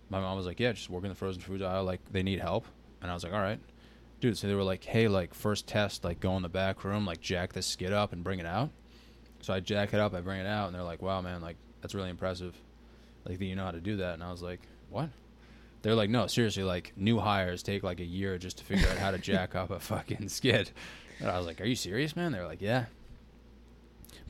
[0.09, 1.84] my mom was like, yeah, just work in the frozen foods aisle.
[1.84, 2.66] Like they need help,
[3.01, 3.61] and I was like, all right,
[4.20, 4.36] dude.
[4.36, 7.20] So they were like, hey, like first test, like go in the back room, like
[7.20, 8.70] jack this skid up and bring it out.
[9.43, 11.57] So I jack it up, I bring it out, and they're like, wow, man, like
[11.80, 12.55] that's really impressive.
[13.24, 15.11] Like that you know how to do that, and I was like, what?
[15.82, 18.99] They're like, no, seriously, like new hires take like a year just to figure out
[18.99, 20.70] how to jack up a fucking skid.
[21.20, 22.32] And I was like, are you serious, man?
[22.32, 22.86] They're like, yeah.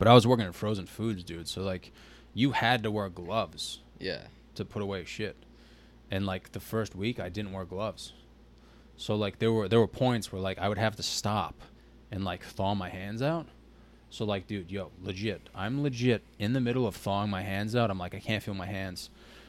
[0.01, 1.47] But I was working in frozen foods, dude.
[1.47, 1.93] So like,
[2.35, 4.23] you had to wear gloves Yeah.
[4.57, 5.37] to put away shit.
[6.11, 8.15] And like the first week, I didn't wear gloves.
[8.97, 11.55] So like there were there were points where like I would have to stop
[12.11, 13.47] and like thaw my hands out.
[14.09, 17.91] So like, dude, yo, legit, I'm legit in the middle of thawing my hands out.
[17.91, 19.09] I'm like, I can't feel my hands.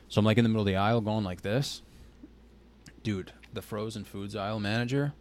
[0.09, 1.81] So I'm like in the middle of the aisle going like this.
[3.03, 5.13] Dude, the frozen foods aisle manager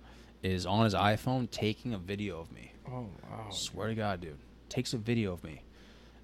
[0.43, 2.73] is on his iPhone taking a video of me.
[2.89, 3.49] Oh wow.
[3.51, 4.37] Swear to God, dude.
[4.71, 5.61] Takes a video of me.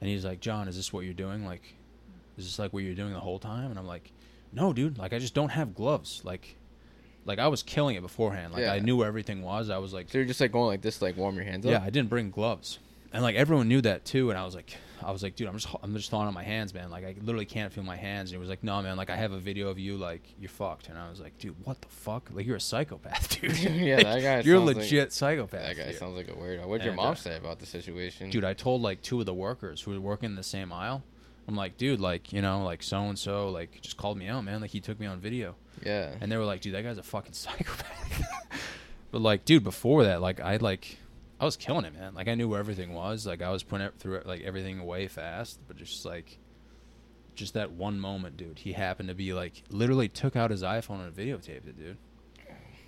[0.01, 1.45] And he's like, John, is this what you're doing?
[1.45, 1.75] Like,
[2.39, 3.71] is this like what you're doing the whole time?
[3.71, 4.11] And I'm like,
[4.53, 4.97] no, dude.
[4.99, 6.23] Like, I just don't have gloves.
[6.25, 6.57] Like,
[7.27, 8.53] like I was killing it beforehand.
[8.53, 8.73] Like, Yeah.
[8.73, 9.69] I knew where everything was.
[9.69, 11.73] I was like, So you're just like going like this, like warm your hands up.
[11.73, 12.79] yeah, I didn't bring gloves.
[13.13, 14.31] And like everyone knew that too.
[14.31, 16.43] And I was like, I was like, dude, I'm just, I'm just thawing on my
[16.43, 16.91] hands, man.
[16.91, 18.31] Like, I literally can't feel my hands.
[18.31, 18.97] And he was like, no, man.
[18.97, 19.97] Like, I have a video of you.
[19.97, 20.89] Like, you're fucked.
[20.89, 22.31] And I was like, dude, what the fuck?
[22.33, 23.57] Like, you're a psychopath, dude.
[23.59, 25.63] Yeah, that guy You're a sounds like- legit psychopath.
[25.63, 25.99] That guy dude.
[25.99, 26.67] sounds like a weirdo.
[26.67, 28.31] What'd your mom uh, say about the situation?
[28.31, 31.03] dude i told like two of the workers who were working in the same aisle
[31.49, 34.43] i'm like dude like you know like so and so like just called me out
[34.45, 36.13] man like he took me on video Yeah.
[36.21, 38.23] and they were like dude that guy's a fucking psychopath
[39.11, 40.99] but like dude before that like i like
[41.41, 43.87] i was killing it man like i knew where everything was like i was putting
[43.87, 46.39] it through like everything away fast but just like
[47.35, 51.05] just that one moment dude he happened to be like literally took out his iphone
[51.07, 51.97] and videotaped it dude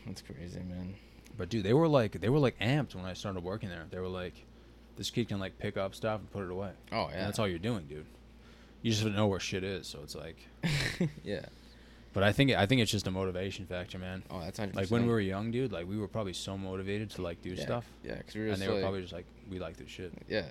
[0.06, 0.94] That's crazy, man.
[1.36, 3.84] but dude, they were like they were like amped when I started working there.
[3.90, 4.46] They were like,
[4.96, 6.70] this kid can like pick up stuff and put it away.
[6.92, 7.24] Oh And yeah.
[7.26, 8.06] that's all you're doing, dude.
[8.80, 10.38] You just don't know where shit is, so it's like.
[11.24, 11.44] yeah.
[12.14, 14.22] But I think I think it's just a motivation factor, man.
[14.30, 14.74] Oh, that's 100%.
[14.74, 17.50] Like when we were young, dude, like we were probably so motivated to like do
[17.50, 17.62] yeah.
[17.62, 19.88] stuff, Yeah, because we were and they were like, probably just like, we like this
[19.90, 20.12] shit.
[20.28, 20.46] yeah.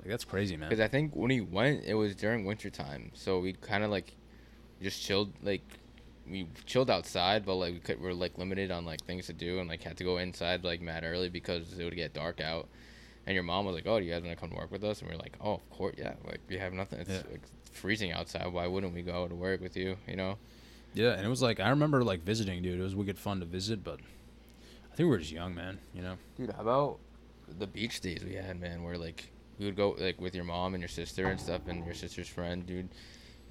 [0.00, 0.68] Like that's crazy, man.
[0.68, 3.90] Because I think when we went, it was during winter time, so we kind of
[3.90, 4.14] like
[4.82, 5.62] just chilled like
[6.30, 9.58] we chilled outside, but like we could we're like limited on like things to do
[9.60, 12.68] and like had to go inside like mad early because it would get dark out.
[13.26, 14.84] And your mom was like, "Oh, do you guys want to come to work with
[14.84, 16.14] us?" And we are like, "Oh, of course, yeah.
[16.26, 17.00] Like we have nothing.
[17.00, 17.22] It's Yeah.
[17.30, 17.42] like,
[17.72, 18.46] freezing outside.
[18.52, 19.96] Why wouldn't we go to work with you?
[20.06, 20.38] You know?"
[20.94, 22.80] Yeah, and it was like I remember like visiting, dude.
[22.80, 24.00] It was wicked fun to visit, but
[24.92, 25.78] I think we were just young, man.
[25.94, 26.14] You know.
[26.36, 26.98] Dude, how about
[27.58, 28.82] the beach days we had, man?
[28.82, 31.84] Where like we would go like with your mom and your sister and stuff, and
[31.84, 32.88] your sister's friend, dude.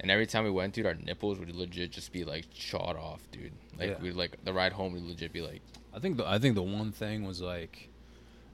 [0.00, 3.20] And every time we went, dude, our nipples would legit just be like shot off,
[3.32, 3.52] dude.
[3.78, 3.98] Like Yeah.
[4.00, 5.60] we'd like the ride home would legit be like,
[5.94, 7.88] I think the I think the one thing was like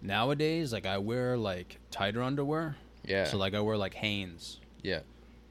[0.03, 2.77] nowadays, like I wear like tighter underwear.
[3.05, 5.01] yeah, So like I wear like Hanes, yeah,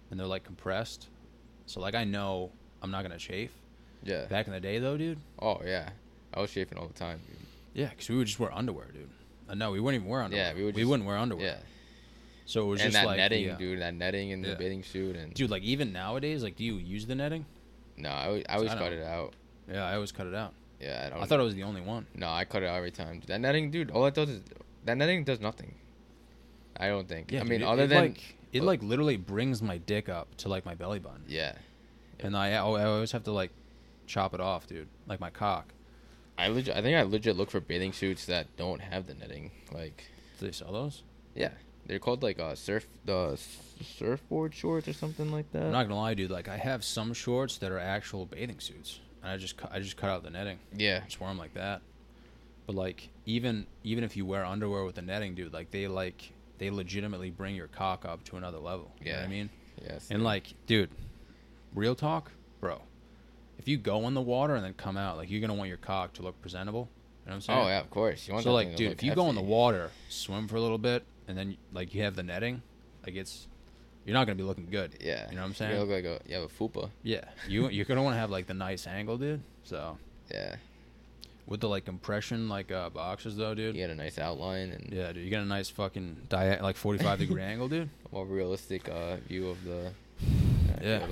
[0.10, 1.08] and they're like compressed.
[1.66, 2.52] So like I know
[2.84, 3.52] I'm not gonna chafe.
[4.04, 4.26] yeah.
[4.26, 5.18] Back in the day, though, dude.
[5.40, 5.90] Oh yeah,
[6.34, 7.38] I was chafing all the time, dude.
[7.74, 9.10] Yeah, because we would just wear underwear, dude.
[9.50, 10.48] Uh, no, we wouldn't even wear underwear.
[10.50, 11.46] Yeah, we would we just- wouldn't wear underwear.
[11.46, 11.58] Yeah,
[12.46, 13.82] So it was and just that like netting, the, uh, dude.
[13.82, 14.56] That netting in the Yeah.
[14.56, 17.46] bathing suit, and Dude, like even nowadays, like do you use the netting?
[17.98, 19.34] no, I always, I always I cut it out.
[19.72, 20.54] Yeah, I always cut it out.
[20.82, 21.24] Yeah, I don't.
[21.24, 22.06] I thought I was the only one.
[22.16, 23.22] no, I cut it out every time.
[23.28, 23.90] That netting, dude.
[23.92, 24.42] All it does is
[24.84, 25.76] that netting does nothing.
[26.76, 27.32] I don't think.
[27.32, 30.10] Yeah, I dude, mean, it- other it, than like it like literally brings my dick
[30.10, 31.54] up to like my belly button, yeah,
[32.24, 33.52] and I I always have to like
[34.08, 35.74] chop it off, dude, like my cock.
[36.38, 39.52] I legit, I think I legit look for bathing suits that don't have the netting.
[39.72, 40.06] Like,
[40.40, 41.04] Do they sell those?
[41.36, 41.52] yeah,
[41.86, 43.60] they're called like uh surf the s-
[43.98, 45.64] surfboard shorts or something like that.
[45.66, 46.32] I'm not gonna lie, dude.
[46.32, 49.80] Like I have some shorts that are actual bathing suits, and I just cu- I
[49.80, 51.82] just cut out the netting, yeah, just wear them like that.
[52.66, 56.32] But like even even if you wear underwear with the netting, dude, like they like
[56.58, 58.92] they legitimately bring your cock up to another level.
[59.00, 59.26] You know what Yeah.
[59.26, 59.50] I mean?
[59.84, 60.90] yes, And like, dude,
[61.74, 62.82] real talk, bro.
[63.60, 65.78] If you go in the water and then come out, like you're gonna want your
[65.78, 66.90] cock to look presentable.
[67.26, 67.60] You know what I'm saying?
[67.60, 68.28] oh yeah, of course.
[68.28, 70.78] You want So like, dude, if you go in the water, swim for a little
[70.78, 72.62] bit, and then like you have the netting,
[73.06, 73.48] like it's
[74.06, 74.96] you're not gonna be looking good.
[75.00, 75.74] yeah, You know what I'm saying?
[75.74, 76.90] You look like a you have a fupa.
[77.04, 79.42] Yeah, you you're gonna want to have like the nice angle, dude.
[79.64, 79.98] So
[80.30, 80.56] Yeah,
[81.48, 83.76] with the like compression like uh boxes though, dude.
[83.76, 86.76] you get a nice outline and Yeah, dude, you get a nice fucking dia- like
[86.76, 87.90] 45 degree angle, dude.
[88.12, 89.94] a more realistic uh, view of the.
[90.82, 91.08] I Yeah.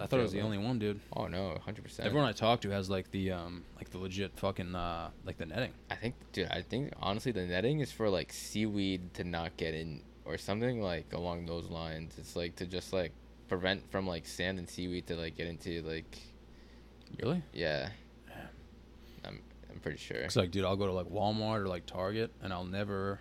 [0.00, 1.00] I thought it was the only one, dude.
[1.14, 2.06] Oh no, hundred percent.
[2.06, 5.46] Everyone I talk to has like the um like the legit fucking uh like the
[5.46, 5.72] netting.
[5.90, 6.48] I think, dude.
[6.50, 10.80] I think honestly, the netting is for like seaweed to not get in, or something
[10.80, 12.14] like along those lines.
[12.18, 13.12] It's like to just like
[13.48, 16.18] prevent from like sand and seaweed to like get into like
[17.22, 17.42] Really?
[17.52, 17.90] yeah.
[19.24, 19.40] I'm
[19.70, 20.16] I'm pretty sure.
[20.16, 23.20] It's like, dude, I'll go to like Walmart or like Target, and I'll never,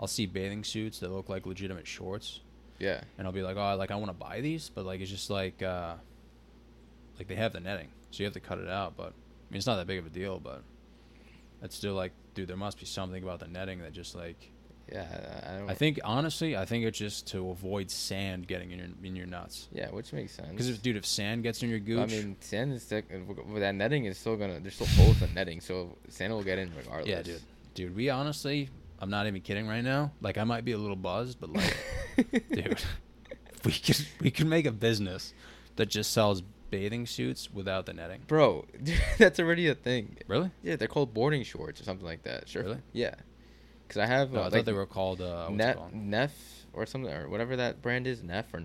[0.00, 2.40] I'll see bathing suits that look like legitimate shorts,
[2.78, 5.10] Yeah, and I'll be like, oh, like I want to buy these, but like it's
[5.10, 5.94] just like, uh
[7.18, 8.96] like they have the netting, so you have to cut it out.
[8.96, 10.62] But I mean, it's not that big of a deal, but
[11.62, 14.50] it's still like, dude, there must be something about the netting that just like,
[14.92, 15.06] yeah.
[15.44, 15.70] I I don't.
[15.70, 19.26] I think honestly, I think it's just to avoid sand getting in your in your
[19.26, 19.68] nuts.
[19.72, 20.50] Yeah, which makes sense.
[20.50, 24.04] Because if dude, if sand gets in your I mean, sand is with that netting
[24.04, 24.60] is still gonna.
[24.60, 27.08] There's still holes in netting, so sand will get in regardless.
[27.08, 27.42] yeah, dude,
[27.74, 28.68] dude, we honestly,
[29.00, 30.12] I'm not even kidding right now.
[30.20, 31.76] Like I might be a little buzzed, but like.
[32.50, 32.82] dude.
[33.64, 35.34] We could we could make a business
[35.74, 36.40] that just sells
[36.70, 38.20] bathing suits without the netting.
[38.28, 38.66] Bro,
[39.18, 40.18] that's already a thing.
[40.28, 40.52] Really?
[40.62, 42.48] Yeah, they're called boarding shorts or something like that.
[42.48, 42.62] Sure.
[42.62, 42.78] Really?
[42.92, 43.14] Yeah.
[43.82, 45.94] Because I have No, uh, I thought like they were called uh, what's it called?
[45.94, 46.32] Neff
[46.72, 48.62] or something or whatever that brand is, Neff or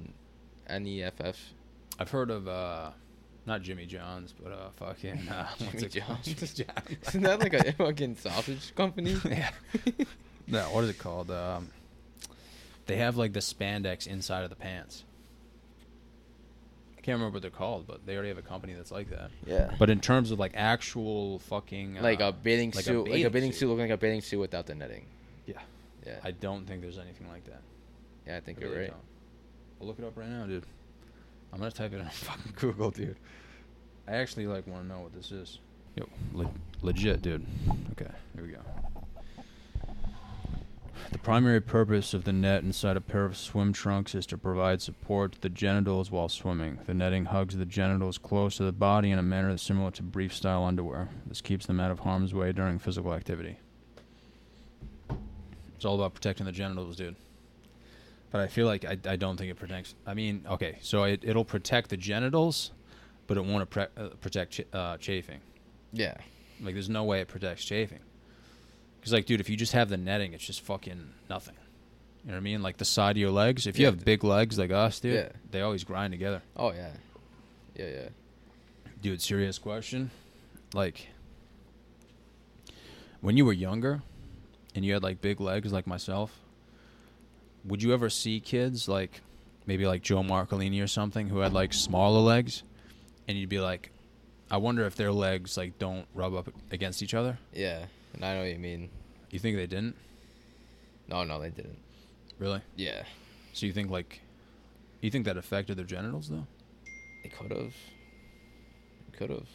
[0.68, 1.54] N E F F.
[1.98, 2.92] I've heard of uh,
[3.46, 6.06] not Jimmy John's, but uh, fucking uh, what's Jimmy?
[6.08, 6.28] John's.
[7.08, 9.18] Isn't that like a fucking sausage company?
[9.26, 9.52] yeah.
[10.48, 11.32] No, what is it called?
[11.32, 11.70] Um,
[12.86, 15.04] they have like the spandex inside of the pants.
[16.98, 19.32] I can't remember what they're called, but they already have a company that's like that.
[19.46, 19.72] Yeah.
[19.80, 23.24] But in terms of like actual fucking uh, like a bathing like a suit, like
[23.24, 23.60] a bathing suit.
[23.60, 25.06] suit looking like a bathing suit without the netting.
[25.48, 25.56] Yeah.
[26.06, 26.20] Yeah.
[26.24, 27.62] I don't think there's anything like that.
[28.28, 28.88] yeah, I think I you're right.
[28.90, 29.00] don't.
[29.80, 30.66] I'll look it up right now, dude.
[31.54, 33.18] I'm gonna type it in fucking Google, dude.
[34.08, 35.60] I actually like want to know what this is.
[35.96, 37.46] Yo, le- legit, dude.
[37.92, 38.60] Okay, here we go.
[41.12, 44.82] The primary purpose of the net inside a pair of swim trunks is to provide
[44.82, 46.80] support to the genitals while swimming.
[46.86, 50.04] The netting hugs the genitals close to the body in a manner that's similar to
[50.04, 51.10] brief style underwear.
[51.26, 53.60] This keeps them out of harm's way during physical activity.
[55.76, 57.18] It's all about protecting the genitals, dude.
[58.32, 59.94] But I feel like I, I don't think it protects.
[60.08, 62.72] I mean, okay, so it, it'll protect the genitals,
[63.28, 65.42] but it won't pre- uh, protect ch- uh, chafing.
[65.92, 66.16] Yeah.
[66.62, 68.00] Like, there's no way it protects chafing.
[69.00, 71.56] Because, like, dude, if you just have the netting, it's just fucking nothing.
[72.24, 72.62] You know what I mean?
[72.62, 73.66] Like the side of your legs.
[73.68, 75.30] If you Yeah, have big legs like us, dude, Yeah.
[75.50, 76.42] they always grind together.
[76.56, 76.92] Oh yeah.
[77.76, 78.10] Yeah, yeah.
[79.02, 80.12] Dude, serious question.
[80.74, 81.08] Like,
[83.22, 84.02] when you were younger
[84.76, 86.38] and you had like big legs like myself,
[87.66, 89.22] would you ever see kids like
[89.66, 92.64] maybe like Joe Marcolini or something who had like smaller legs
[93.28, 93.92] and you'd be like,
[94.50, 97.38] I wonder if their legs like don't rub up against each other.
[97.54, 98.90] Yeah, and I know what you mean.
[99.30, 99.96] You think they didn't?
[101.08, 101.80] No, no, they didn't.
[102.40, 102.62] Really?
[102.76, 103.04] Yeah,
[103.54, 104.22] So you think like,
[105.02, 106.48] you think that affected their genitals though?
[107.24, 107.74] they could have.
[109.14, 109.48] Could have.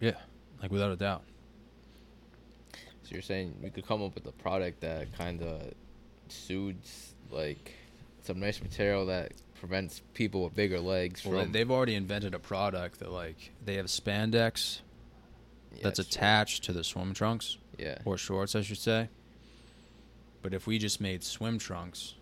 [0.00, 0.16] Yeah,
[0.62, 1.22] like without a doubt.
[3.02, 5.72] So you're saying we could come up with a product that kind of
[6.32, 7.72] suits like
[8.22, 11.52] some nice material that prevents people with bigger legs Well, from.
[11.52, 14.80] they've already invented a product that like they have spandex
[15.74, 16.04] Yeah, that's true.
[16.08, 17.98] attached to the swim trunks Yeah.
[18.04, 19.08] or shorts, I should say.
[20.42, 22.14] But if we just made swim trunks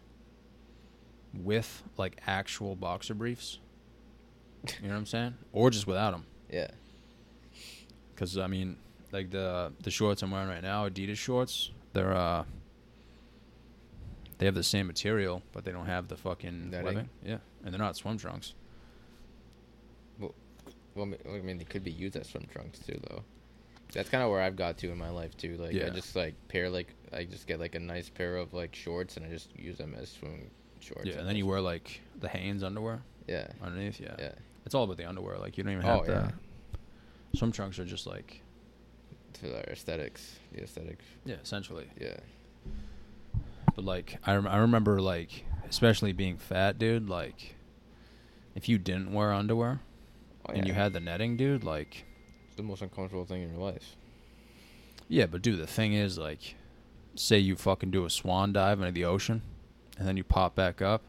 [1.35, 3.59] with like actual boxer briefs,
[4.83, 6.71] you know what I'm saying, or just without them, Yeah.
[8.15, 8.77] because I mean,
[9.13, 12.45] like the the shorts I'm wearing right now, Adidas shorts, they're uh,
[14.41, 16.85] they have the same material, but they don't have the fucking Netting?
[16.87, 17.09] webbing.
[17.25, 18.55] Yeah, and they're not swim trunks.
[20.19, 20.35] Well,
[20.97, 23.23] I mean- I mean, they could be used as swim trunks too, though.
[23.93, 25.57] That's kind of where I've got to in my life too.
[25.57, 25.87] Like, Yeah.
[25.87, 29.17] I just like pair like I just get like a nice pair of like shorts
[29.17, 31.05] and I just use them as swim shorts.
[31.07, 33.47] Yeah, and then you wear like the Hanes underwear Yeah.
[33.63, 34.01] underneath.
[34.01, 34.15] Yeah.
[34.19, 34.33] Yeah.
[34.67, 35.39] it's all about the underwear.
[35.39, 36.13] Like you don't even Oh, have to.
[36.13, 36.31] yeah.
[37.39, 38.43] Swim trunks are just like
[39.35, 41.05] To our aesthetics, the aesthetics.
[41.25, 41.89] yeah, essentially.
[42.01, 42.17] Yeah.
[43.81, 47.09] But like I rem- I remember like especially being fat, dude.
[47.09, 47.55] Like
[48.55, 49.81] if you didn't wear underwear
[50.47, 52.05] Oh, and you had the netting, dude, like
[52.49, 53.97] It's the most uncomfortable thing in your life.
[55.09, 55.25] yeah.
[55.25, 56.57] But dude, the thing is, like,
[57.15, 59.41] say you fucking do a swan dive into the ocean,
[59.99, 61.03] and then you pop back up,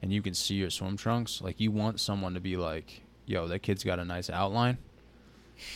[0.00, 1.42] and you can see your swim trunks.
[1.42, 4.78] Like you want someone to be like, yo, that kid's got a nice outline.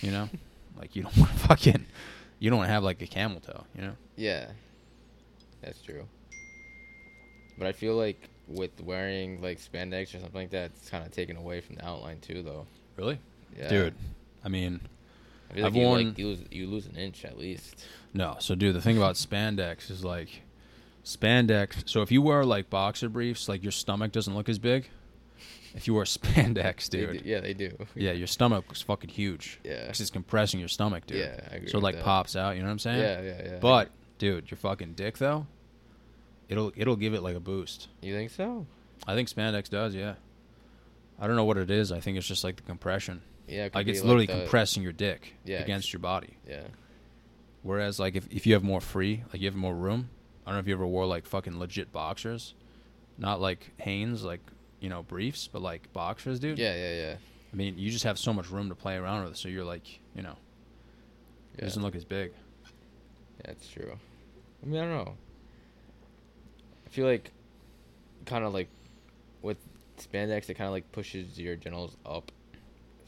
[0.00, 0.30] You know,
[0.78, 1.84] like you don't want to fucking,
[2.38, 3.64] you don't want to have like a camel toe.
[3.74, 3.96] You know.
[4.16, 4.46] Yeah.
[5.64, 6.04] That's true.
[7.58, 11.12] But I feel like with wearing like spandex or something like that, it's kind of
[11.12, 12.66] taken away from the outline too, though.
[12.96, 13.18] Really?
[13.56, 13.68] Yeah.
[13.68, 13.94] Dude,
[14.44, 14.80] I mean,
[15.50, 17.84] I feel like I've you, worn- like, you, lose, you lose an inch at least.
[18.12, 18.36] no.
[18.40, 20.42] So, dude, the thing about spandex is like,
[21.04, 21.88] spandex.
[21.88, 24.88] So if you wear like boxer briefs, like your stomach doesn't look as big.
[25.74, 27.76] If you wear spandex, They dude, do- yeah, they do.
[27.94, 29.60] yeah, your stomach is fucking huge.
[29.64, 29.82] Yeah.
[29.82, 31.18] Because it's compressing your stomach, dude.
[31.18, 32.04] Yeah, I agree So it like that.
[32.04, 32.56] pops out.
[32.56, 33.00] You know what I'm saying?
[33.00, 33.58] Yeah, yeah, yeah.
[33.60, 35.46] But dude, your fucking dick though,
[36.48, 37.88] it'll it'll give it like a boost.
[38.02, 38.66] you think so?
[39.06, 39.94] I think spandex does.
[39.94, 40.14] Yeah.
[41.18, 41.92] I don't know what it is.
[41.92, 43.22] I think it's just like the compression.
[43.46, 46.36] Yeah, it Like it's literally the- compressing your dick Yeah, against your body.
[46.48, 46.62] Yeah,
[47.62, 50.10] Whereas like if if you have more free, like you have more room.
[50.46, 52.54] I don't know if you ever wore like fucking legit boxers,
[53.18, 54.40] not like Hanes, like
[54.80, 56.58] you know briefs, but like boxers, dude.
[56.58, 57.14] yeah, yeah, yeah.
[57.52, 60.00] I mean, you just have so much room to play around with, so you're like,
[60.16, 60.34] you know,
[61.56, 62.32] it doesn't look as big.
[63.44, 63.92] that's true.
[64.62, 65.14] I mean, I don't know.
[66.94, 67.32] I feel like,
[68.24, 68.68] kind of like,
[69.42, 69.56] with
[69.98, 72.30] spandex, it kind of like pushes your genitals up,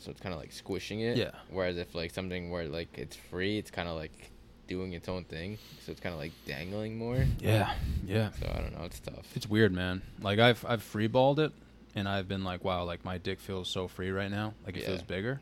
[0.01, 1.16] so it's kind of like squishing it.
[1.16, 1.30] Yeah.
[1.51, 4.32] Whereas if like something where like it's free, it's kind of like
[4.66, 7.24] doing its own thing, so it's kind of like dangling more.
[7.39, 7.72] Yeah,
[8.05, 8.30] yeah.
[8.41, 8.84] So I don't know.
[8.87, 9.24] It's tough.
[9.37, 10.03] It's weird, man.
[10.20, 11.53] Like I've I've freeballed it,
[11.95, 14.55] and I've been like, wow, like my dick feels so free right now.
[14.66, 14.89] Like it Yeah.
[14.89, 15.41] feels bigger.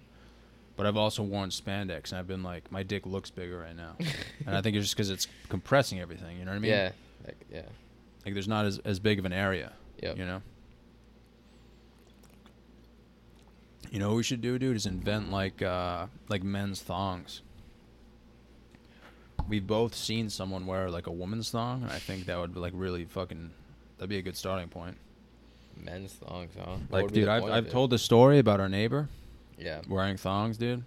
[0.76, 3.96] But I've also worn spandex, and I've been like, my dick looks bigger right now.
[4.46, 6.36] and I think it's just because it's compressing everything.
[6.38, 6.70] You know what I mean?
[6.72, 6.90] yeah.
[7.26, 7.62] Like, yeah.
[8.24, 9.72] Like there's not as as big of an area.
[10.02, 10.18] Yep.
[10.18, 10.42] You know.
[13.90, 14.76] You know what we should do, dude?
[14.76, 17.42] Is invent like uh like men's thongs.
[19.48, 22.60] We've both seen someone wear like a woman's thong, and I think that would be
[22.60, 23.50] like really fucking.
[23.98, 24.96] That'd be a good starting point.
[25.76, 26.76] Men's thongs, huh?
[26.88, 29.08] What Like, dude, I've I've told the story about our neighbor
[29.58, 29.82] Yeah.
[29.88, 30.82] wearing thongs, dude.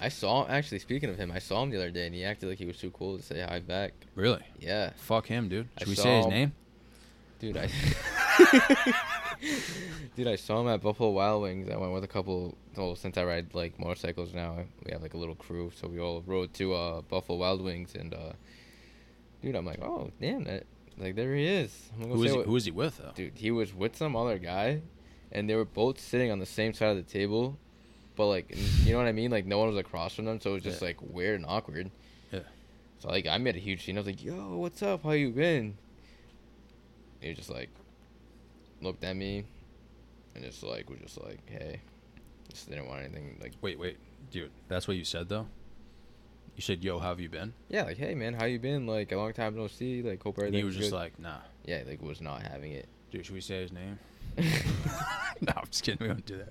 [0.00, 2.48] I saw actually speaking of him, I saw him the other day and he acted
[2.48, 3.92] like he was too cool to say hi back.
[4.14, 4.42] Really?
[4.58, 4.90] Yeah.
[4.96, 5.68] Fuck him, dude.
[5.76, 6.52] I Should we say his saw- name?
[7.38, 7.68] Dude, I
[10.16, 11.70] Dude, I saw him at Buffalo Wild Wings.
[11.70, 15.14] I went with a couple well, since I ride like motorcycles now, we have like
[15.14, 18.32] a little crew, so we all rode to uh Buffalo Wild Wings and uh
[19.42, 20.64] dude, I'm like, "Oh, damn that
[20.98, 23.12] like there he is." Who is he, what- who is he with though?
[23.14, 24.82] Dude, he was with some other guy,
[25.32, 27.58] and they were both sitting on the same side of the table,
[28.20, 28.54] but like,
[28.84, 29.30] you know what I mean?
[29.30, 30.88] Like, no one was across from them, so it was just Yeah.
[30.88, 31.90] like weird and awkward.
[32.30, 32.40] Yeah.
[32.98, 33.96] So like, I made a huge scene.
[33.96, 35.04] I was like, "Yo, what's up?
[35.04, 35.78] How you been?"
[37.20, 37.70] He was just like,
[38.82, 39.44] looked at me,
[40.34, 41.80] and just like was just like, "Hey,"
[42.50, 43.96] just didn't want anything like, Wait, wait,
[44.30, 44.50] dude.
[44.68, 45.46] That's what you said though.
[46.56, 48.86] You said, "Yo, how have you been?" yeah, like, "Hey man, how you been?
[48.86, 50.02] Like, a long time no see.
[50.02, 52.72] Like, hope And everything's he was just good." like, "Nah." yeah, like was not having
[52.72, 52.86] it.
[53.10, 53.98] Dude, should we say his name?
[54.36, 55.98] no, I'm just kidding.
[56.00, 56.50] We don't do that.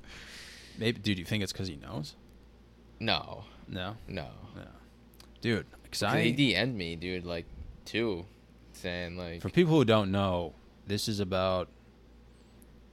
[0.79, 1.19] Maybe, dude.
[1.19, 2.15] You think it's because he knows?
[3.01, 4.27] no, No, no.
[4.55, 4.63] no,
[5.41, 5.65] dude.
[5.83, 7.45] Because 'Cause I, DM'd me, dude, like
[7.85, 8.25] two,
[8.73, 10.53] saying like, for people who don't know,
[10.87, 11.67] this is about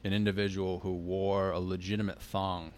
[0.05, 2.73] an individual who wore a legitimate thong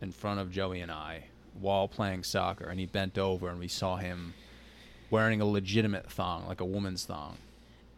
[0.00, 1.24] in front of Joey and I
[1.58, 4.34] while playing soccer, and he bent over, and we saw him
[5.10, 7.36] wearing a legitimate thong, like a woman's thong.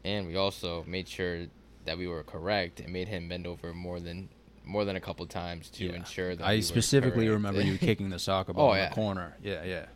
[0.05, 1.47] And we also made sure
[1.85, 4.31] that we were correct and made him bend over more than
[4.71, 5.93] more than a couple times to Yeah.
[5.95, 8.89] ensure that I specifically remember you kicking the soccer ball Oh, in yeah.
[8.89, 9.37] the corner.
[9.43, 9.87] Yeah, yeah.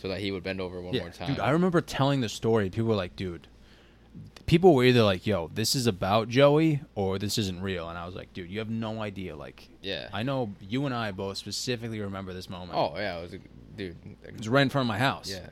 [0.00, 1.02] so that he would bend over one yeah.
[1.02, 1.28] more time.
[1.28, 2.70] Dude, I remember telling the story.
[2.70, 3.48] People were like, dude,
[4.46, 7.88] people were either like, yo, this is about Joey or this isn't real.
[7.88, 9.36] And I was like, dude, you have no idea.
[9.36, 10.08] Like, yeah.
[10.12, 12.72] I know you and I both specifically remember this moment.
[12.78, 13.38] oh yeah, it was a
[13.76, 13.96] dude.
[14.24, 15.30] It was right in front of my house.
[15.30, 15.48] Yeah.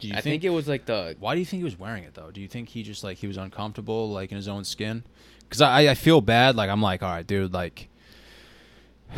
[0.00, 1.76] Do you I think, think, it was like the Why do you think he was
[1.78, 2.30] wearing it though?
[2.30, 5.02] Do you think he just like he was uncomfortable like in his own skin?
[5.48, 6.56] Because I I feel bad.
[6.56, 7.52] Like I'm like, all right, dude.
[7.52, 7.88] Like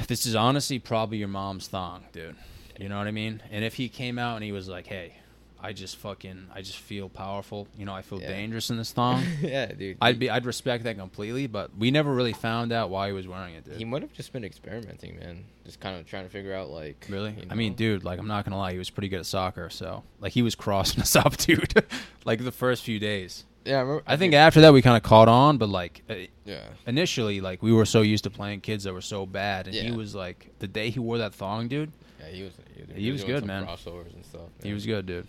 [0.06, 2.36] this is honestly probably your mom's thong, dude.
[2.78, 3.42] You know what I mean?
[3.50, 5.16] And if he came out and he was like, hey,
[5.62, 7.68] I just fucking I just feel powerful.
[7.76, 8.28] You know, I feel Yeah.
[8.28, 9.22] dangerous in this thong.
[9.42, 9.98] yeah, dude.
[10.00, 13.26] I'd be I'd respect that completely, but we never really found out why he was
[13.28, 13.76] wearing it, dude.
[13.76, 15.44] He might have just been experimenting, man.
[15.66, 17.06] Just kind of trying to figure out like.
[17.10, 17.32] Really?
[17.32, 19.68] you I mean, dude, like I'm not gonna lie, he was pretty good at soccer.
[19.68, 21.84] So like he was crossing us up, dude.
[22.24, 23.44] like the first few days.
[23.64, 26.14] Yeah, I, remember, I think after that we kind of caught on, but like uh,
[26.46, 26.64] Yeah.
[26.86, 29.90] initially, like we were so used to playing kids that were so bad, and he
[29.90, 31.92] was like the day he wore that thong, dude.
[32.20, 32.52] Yeah, he was.
[32.94, 33.66] He, He was doing good, man.
[33.66, 34.48] Crossovers and stuff.
[34.62, 35.26] He was good, dude.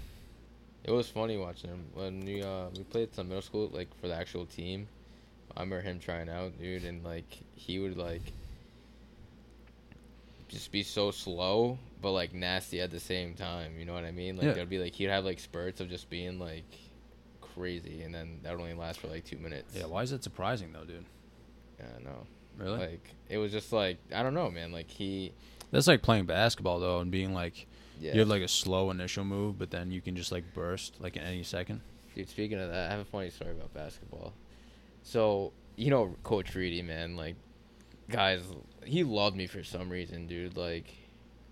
[0.84, 4.08] It was funny watching him when we uh we played some middle school like for
[4.08, 4.88] the actual team.
[5.56, 8.22] I remember him trying out, dude, and like he would like
[10.48, 13.74] just be so slow, but like nasty at the same time.
[13.78, 14.38] You know what I mean?
[14.38, 14.54] Like Yeah.
[14.54, 16.64] there'd be like he'd have like spurts of just being like
[17.56, 19.76] crazy, and then that would only last for like two minutes.
[19.76, 21.06] Yeah, why is that surprising though, dude?
[21.80, 22.28] Yeah, no.
[22.58, 22.80] Really?
[22.80, 24.72] Like it was just like I don't know, man.
[24.72, 25.34] Like he,
[25.72, 27.68] That's like playing basketball though, and being like
[28.00, 28.14] yeah.
[28.14, 31.16] you have like a slow initial move, but then you can just like burst like
[31.16, 31.82] in any second.
[32.16, 34.34] Dude, speaking of that, I have a funny story about basketball.
[35.04, 37.36] So, you know, Coach Reedy, man, like,
[38.10, 38.44] guys,
[38.84, 40.58] he loved me for some reason, dude.
[40.58, 40.94] Like,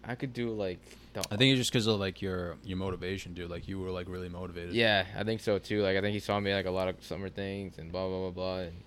[0.04, 0.80] I could do like.
[1.22, 3.50] The, I think it's just because of like your your motivation, dude.
[3.50, 4.74] Like you were like really motivated.
[4.74, 5.82] Yeah, I think so too.
[5.82, 8.20] Like, I think he saw me like a lot of summer things and blah blah
[8.20, 8.84] blah blah and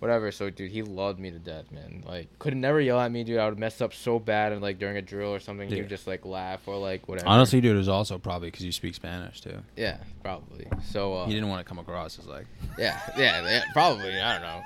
[0.00, 0.32] whatever.
[0.32, 2.02] So, dude, he loved me to death, man.
[2.06, 3.38] Like, could never yell at me, dude.
[3.38, 5.88] I would mess up so bad and like during a drill or something, he would
[5.88, 7.28] just like laugh or like whatever.
[7.28, 9.58] Honestly, dude, it was also probably because you speak Spanish too.
[9.76, 10.66] Yeah, probably.
[10.90, 12.46] So uh, He didn't want to come across as like.
[12.78, 14.18] Yeah, yeah, yeah, probably.
[14.18, 14.60] I don't know.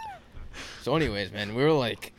[0.83, 2.13] So, anyways, man, we were like,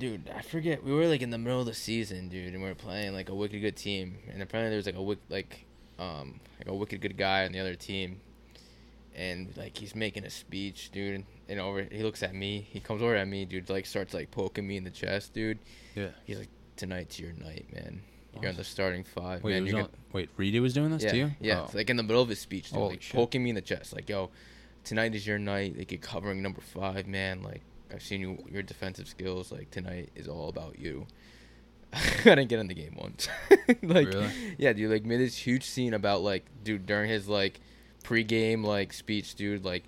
[0.00, 0.82] dude, I forget.
[0.82, 3.28] We were like in the middle of the season, dude, and we were playing like
[3.28, 5.64] a wicked good team, and apparently there was like a wick, like,
[6.00, 8.20] um, like a wicked good guy on the other team,
[9.14, 13.02] and like he's making a speech, dude, and over he looks at me, he comes
[13.02, 15.58] over at me, dude, like starts like poking me in the chest, dude.
[15.94, 16.08] Yeah.
[16.24, 18.00] He's like, tonight's your night, man.
[18.40, 19.62] You're on the starting five, Wait, it man.
[19.64, 21.30] was You're on, gonna- wait, Reedy was doing this yeah, to you?
[21.40, 21.64] Yeah, Oh.
[21.64, 23.16] it's like in the middle of his speech, dude, Holy like shit.
[23.16, 24.30] poking me in the chest, like, "Yo,
[24.84, 25.76] tonight is your night.
[25.76, 27.42] Like, you're covering number five, man.
[27.42, 27.62] Like,
[27.92, 29.50] I've seen you, your defensive skills.
[29.52, 31.06] Like, tonight is all about you."
[31.92, 33.28] I didn't get in the game once.
[33.82, 34.30] like, Really?
[34.58, 34.90] yeah, dude.
[34.90, 37.60] Like, made this huge scene about like, dude, during his like
[38.04, 39.64] pre-game like speech, dude.
[39.64, 39.84] Like,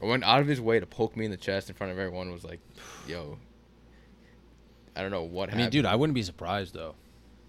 [0.00, 2.30] went out of his way to poke me in the chest in front of everyone.
[2.30, 2.60] Was like,
[3.08, 3.38] "Yo."
[4.96, 5.60] I don't know what I happened.
[5.64, 6.94] mean, dude, I wouldn't be surprised though,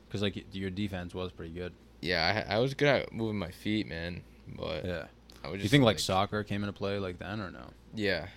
[0.08, 1.74] because like your defense was pretty good.
[2.02, 4.22] yeah, I, I was good at moving my feet, man.
[4.48, 5.06] But Yeah.
[5.44, 7.66] I was Do you just think like soccer came into play like then or no?
[7.96, 8.28] Yeah.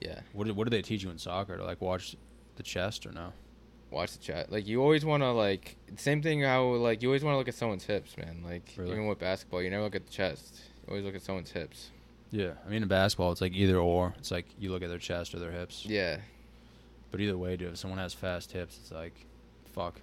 [0.00, 0.20] Yeah.
[0.32, 2.16] What do, what did they teach you in soccer to like watch
[2.56, 3.32] the chest or no?
[3.90, 4.50] Watch the chat.
[4.50, 7.48] Like you always want to like same thing how like you always want to look
[7.48, 8.42] at someone's hips, man.
[8.44, 8.92] Like Really?
[8.92, 10.60] even with basketball, you never look at the chest.
[10.82, 11.90] You always look at someone's hips.
[12.30, 14.14] Yeah, I mean in basketball it's like either or.
[14.18, 15.86] It's like you look at their chest or their hips.
[15.86, 16.18] Yeah.
[17.10, 19.14] But either way, dude, if someone has fast hips, it's like,
[19.72, 20.00] fuck.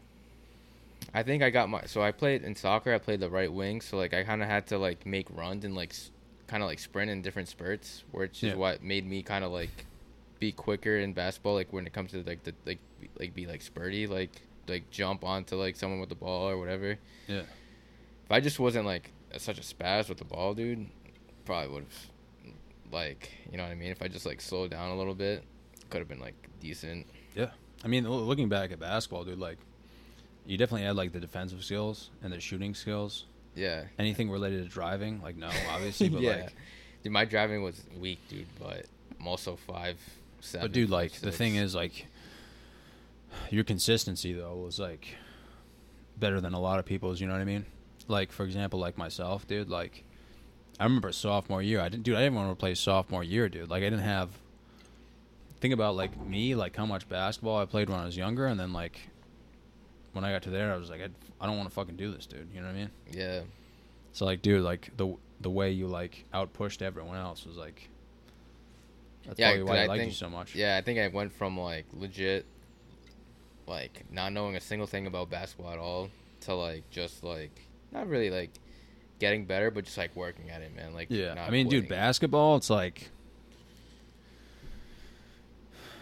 [1.13, 2.93] I think I got my so I played in soccer.
[2.93, 5.65] I played the right wing, so like I kind of had to like make runs
[5.65, 5.93] and like
[6.51, 8.55] kind of like sprint in different spurts, which is Yeah.
[8.55, 9.85] what made me kind of like
[10.39, 11.53] be quicker in basketball.
[11.55, 14.31] Like when it comes to like the like be- like be like spurty, like
[14.67, 16.97] like jump onto like someone with the ball or whatever.
[17.27, 17.43] Yeah.
[18.25, 20.87] If I just wasn't like such a spaz with the ball, dude,
[21.45, 22.53] probably would have
[22.91, 23.91] like you know what I mean.
[23.91, 25.43] If I just like slowed down a little bit,
[25.89, 27.07] could have been like decent.
[27.33, 27.51] Yeah,
[27.83, 29.57] I mean, looking back at basketball, dude, like,
[30.45, 33.25] you definitely had like the defensive skills and the shooting skills.
[33.55, 33.83] Yeah.
[33.99, 36.29] Anything related to driving, like, no, obviously, but yeah.
[36.29, 36.53] like,
[37.03, 38.85] dude, my driving was weak, dude, but
[39.19, 39.97] I'm also five
[40.39, 40.67] seven.
[40.67, 42.07] but dude, like, the thing is, like,
[43.49, 45.15] your consistency though was like
[46.17, 47.21] better than a lot of people's.
[47.21, 47.65] You know what I mean?
[48.07, 50.03] Like, for example, like myself, dude, like.
[50.79, 51.79] I remember sophomore year.
[51.79, 52.15] I didn't, dude.
[52.15, 53.69] I didn't want to play sophomore year, dude.
[53.69, 54.29] Like I didn't have.
[55.59, 58.59] Think about like me, like how much basketball I played when I was younger, and
[58.59, 58.99] then like
[60.13, 61.07] when I got to there, I was like, I,
[61.39, 62.47] I don't want to fucking do this, dude.
[62.53, 62.89] You know what I mean?
[63.11, 63.41] yeah,
[64.13, 67.89] So like, dude, like the the way you like outpushed everyone else was like
[69.25, 70.53] That's Yeah, probably why I I like you think- so much.
[70.55, 72.45] Yeah, I think I went from like legit,
[73.67, 76.09] like not knowing a single thing about basketball at all
[76.41, 77.51] to like just like
[77.91, 78.49] not really like
[79.19, 80.93] getting better, but just like working at it, man.
[80.93, 83.09] Like Yeah, I mean, dude, basketball, it's like,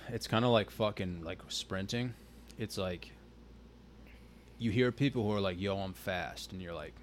[0.09, 2.13] it's kind of like fucking like sprinting.
[2.57, 3.11] It's like,
[4.59, 6.93] you hear people who are like, "Yo, I'm fast," and you're like,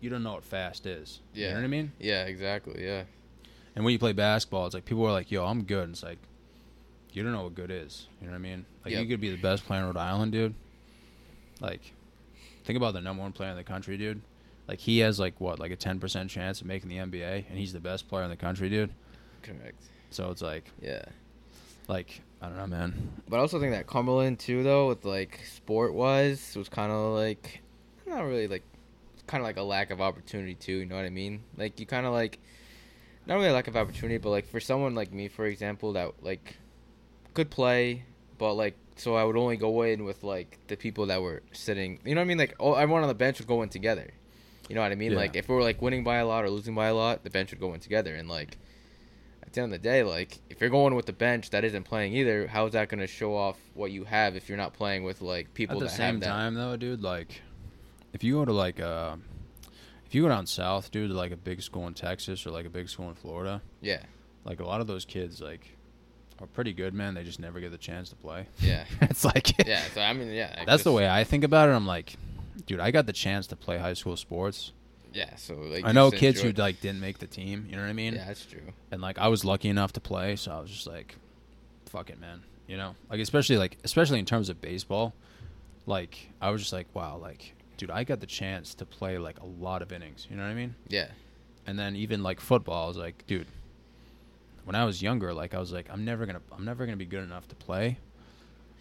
[0.00, 1.20] you don't know what fast is.
[1.34, 1.48] Yeah.
[1.48, 1.92] you know what I mean.
[2.00, 2.84] Yeah, exactly.
[2.84, 3.04] Yeah,
[3.74, 6.02] And when you play basketball, it's like people are like, "Yo, I'm good," and it's
[6.02, 6.18] like,
[7.12, 8.06] you don't know what good is.
[8.20, 8.66] You know what I mean?
[8.84, 9.02] Like Yep.
[9.02, 10.54] you could be the best player in Rhode Island, dude.
[11.60, 11.92] Like,
[12.64, 14.20] think about the number one player in the country, dude.
[14.68, 17.58] Like he has like what, like a ten percent chance of making the NBA, and
[17.58, 18.90] he's the best player in the country, dude.
[19.42, 19.80] correct.
[20.10, 21.02] So it's like, Yeah,
[21.88, 23.10] like I don't know, man.
[23.28, 27.14] but I also think that Cumberland too, though, with like sport wise, was kind of
[27.14, 27.62] like
[28.06, 28.62] not really like
[29.26, 30.78] kind of like a lack of opportunity too.
[30.78, 31.42] You know what I mean?
[31.56, 32.38] Like you kind of like
[33.26, 36.12] not really a lack of opportunity, but like for someone like me, for example, that
[36.22, 36.56] like
[37.34, 38.04] could play,
[38.38, 41.98] but like so I would only go in with like the people that were sitting.
[42.04, 42.38] You know what I mean?
[42.38, 44.10] Like oh, everyone on the bench would go in together.
[44.68, 45.12] You know what I mean?
[45.12, 45.18] Yeah.
[45.18, 47.30] Like if we were like winning by a lot or losing by a lot, the
[47.30, 48.14] bench would go in together.
[48.14, 48.58] And like
[49.56, 52.12] the end of the day, like if you're going with the bench that isn't playing
[52.14, 55.02] either, how is that going to show off what you have if you're not playing
[55.02, 57.42] with like people At the that same time, though, dude, like
[58.12, 59.16] if you go to like uh,
[60.06, 62.66] if you go down south, dude, to like a big school in Texas or like
[62.66, 64.02] a big school in Florida, Yeah,
[64.44, 65.76] like a lot of those kids like
[66.40, 67.14] are pretty good, man.
[67.14, 68.46] They just never get the chance to play.
[68.60, 69.82] yeah, it's like yeah.
[69.94, 70.54] So I mean, yeah.
[70.60, 71.72] I that's the way I think about it.
[71.72, 72.14] I'm like,
[72.66, 74.72] dude, I got the chance to play high school sports.
[75.16, 75.34] Yeah.
[75.36, 77.66] So like I know kids who like didn't make the team.
[77.68, 78.14] You know what I mean?
[78.14, 78.60] Yeah, that's true.
[78.90, 81.16] and like I was lucky enough to play, so I was just like,
[81.86, 85.14] "Fuck it, man." You know, like especially like especially in terms of baseball,
[85.86, 89.40] like I was just like, "Wow, like, dude, I got the chance to play like
[89.40, 90.74] a lot of innings." You know what I mean?
[90.88, 91.08] Yeah.
[91.66, 93.46] And then even like football, I was like, "Dude."
[94.64, 97.06] When I was younger, like I was like, "I'm never gonna, I'm never gonna be
[97.06, 97.98] good enough to play."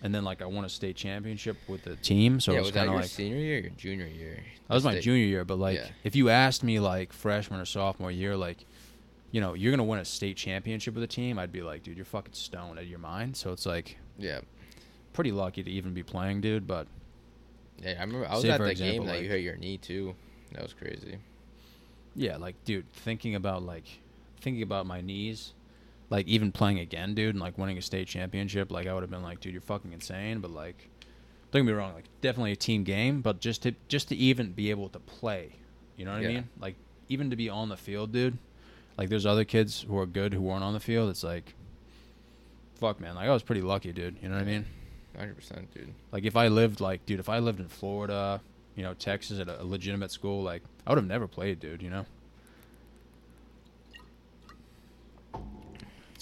[0.04, 2.68] And then like I won a state championship with the team, so yeah, it was,
[2.68, 4.44] was kind of like senior year or your junior year?
[4.68, 5.88] that was my State- junior year, but like Yeah.
[6.04, 8.66] if you asked me like freshman or sophomore year, like,
[9.32, 11.96] you know, you're gonna win a state championship with a team, I'd be like, dude,
[11.98, 13.36] you're fucking stoned out of your mind.
[13.38, 14.42] So it's like Yeah.
[15.14, 16.68] pretty lucky to even be playing, dude.
[16.68, 16.88] But
[17.82, 19.78] Yeah, I remember I was at the example, game that you like- hurt your knee
[19.78, 20.16] too.
[20.52, 21.18] That was crazy.
[22.16, 23.86] yeah, like, dude, thinking about like
[24.40, 25.54] thinking about my knees,
[26.10, 29.10] like even playing again, dude, and like winning a state championship, like I would have
[29.10, 30.40] been like, dude, you're fucking insane.
[30.40, 30.88] But like,
[31.52, 34.52] don't get me wrong, like definitely a team game, but just to just to even
[34.52, 35.54] be able to play,
[35.98, 36.30] you know what Yeah.
[36.30, 36.50] I mean?
[36.60, 36.76] Like
[37.10, 38.38] even to be on the field, dude.
[38.98, 41.10] Like there's other kids who are good who weren't on the field.
[41.10, 41.54] It's like,
[42.80, 43.16] fuck, man.
[43.16, 44.16] Like I was pretty lucky, dude.
[44.22, 44.66] You know what I mean?
[45.18, 45.94] Hundred percent, dude.
[46.12, 48.42] Like if I lived like, dude, if I lived in Florida,
[48.76, 51.82] you know, Texas at a legitimate school, like I would have never played, dude.
[51.82, 52.06] You know.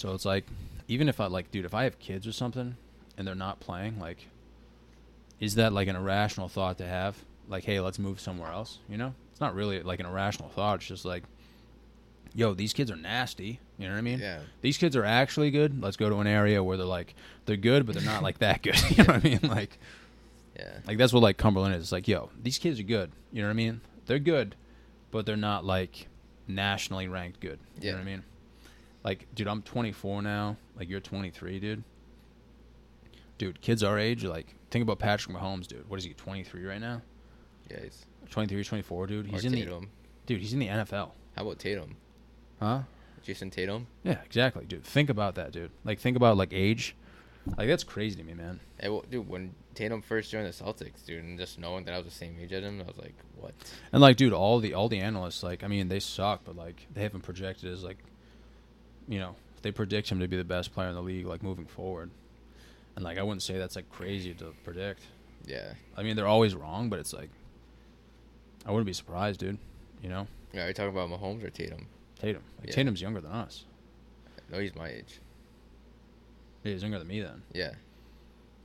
[0.04, 0.44] So it's like,
[0.86, 2.76] even if I like, dude, if I have kids or something,
[3.16, 4.28] and they're not playing, like,
[5.40, 7.16] is that like an irrational thought to have?
[7.48, 8.80] Like, hey, let's move somewhere else.
[8.90, 10.74] You know, it's not really like an irrational thought.
[10.80, 11.22] It's just like,
[12.34, 13.60] yo, these kids are nasty.
[13.78, 14.18] You know what I mean?
[14.18, 14.40] Yeah.
[14.60, 15.82] These kids are actually good.
[15.82, 17.14] Let's go to an area where they're like
[17.46, 18.78] they're good, but they're not like that good.
[18.90, 19.40] you know what I mean?
[19.42, 19.78] Like,
[20.54, 20.80] Yeah.
[20.86, 21.80] like that's what like Cumberland is.
[21.84, 23.10] It's like, yo, these kids are good.
[23.32, 23.80] You know what I mean?
[24.04, 24.54] They're good,
[25.10, 26.08] but they're not like
[26.46, 27.58] nationally ranked good.
[27.80, 28.22] You know what I mean?
[29.04, 30.56] Like, dude, I'm 24 now.
[30.76, 31.84] Like, you're 23, dude.
[33.36, 35.88] Dude, kids our age, like, think about Patrick Mahomes, dude.
[35.88, 37.02] What is he, 23 right now?
[37.70, 37.80] Yeah.
[37.82, 39.26] He's, 23, 24, dude.
[39.26, 39.90] He's in the Tatum.
[40.26, 40.40] dude.
[40.40, 41.96] He's in the NFL, How about Tatum?
[42.60, 42.80] huh?
[43.26, 43.86] Jayson Tatum.
[44.02, 44.84] Yeah, exactly, dude.
[44.84, 45.70] Think about that, dude.
[45.84, 46.94] Like, think about like age.
[47.56, 48.60] Like, that's crazy to me, man.
[48.78, 51.96] Hey, well, dude, when Tatum first joined the Celtics, dude, and just knowing that I
[51.98, 53.54] was the same age as him, I was like, what?
[53.92, 56.86] And like, dude, all the all the analysts, like, I mean, they suck, but like,
[56.92, 57.98] they haven't projected as like,
[59.08, 61.66] you know, they predict him to be the best player in the league, like moving
[61.66, 62.10] forward.
[62.96, 65.00] And like, I wouldn't say that's like crazy to predict.
[65.46, 65.72] Yeah.
[65.96, 67.30] I mean, they're always wrong, but it's like,
[68.66, 69.58] I wouldn't be surprised, dude.
[70.02, 70.64] You know, Yeah.
[70.64, 71.86] Are you talking about Mahomes or Tatum?
[72.18, 72.42] Tatum.
[72.60, 72.74] Like, Yeah.
[72.74, 73.64] Tatum's younger than us.
[74.50, 75.20] No, he's my age.
[76.62, 77.72] Yeah, he's younger than me then, Yeah.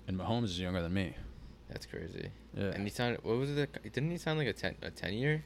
[0.07, 1.16] and Mahomes is younger than me.
[1.70, 2.30] That's crazy.
[2.57, 3.18] Yeah, And he signed.
[3.24, 3.72] What was it?
[3.94, 5.44] Didn't he sign like a ten a ten year?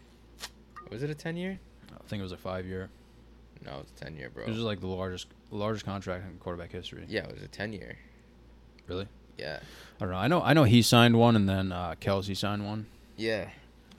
[0.90, 1.60] Was it a ten year?
[1.94, 2.90] I think it was a five year.
[3.66, 4.46] No, it's ten year, bro.
[4.46, 7.06] This is like the largest largest contract in quarterback history.
[7.08, 7.98] yeah, it was a ten year.
[8.88, 9.08] Really?
[9.38, 9.60] Yeah.
[10.00, 10.18] I don't know.
[10.18, 10.42] I know.
[10.42, 12.86] I know he signed one, and then uh, Kelce signed one.
[13.18, 13.50] Yeah.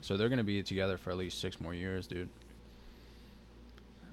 [0.01, 2.29] So they're gonna be together for at least six more years, dude.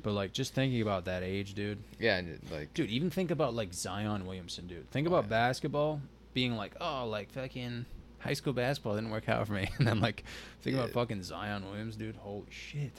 [0.03, 1.79] But like, just thinking about that age, dude.
[2.01, 4.91] Yeah, and like Dude, even think about like Zion Williamson, dude.
[4.91, 5.31] Think about yeah.
[5.31, 6.01] basketball
[6.35, 7.85] being like, oh, like fucking
[8.19, 10.25] high school basketball didn't work out for me, and then like
[10.63, 12.17] think about fucking Zion Williams, dude.
[12.17, 12.93] Holy shit,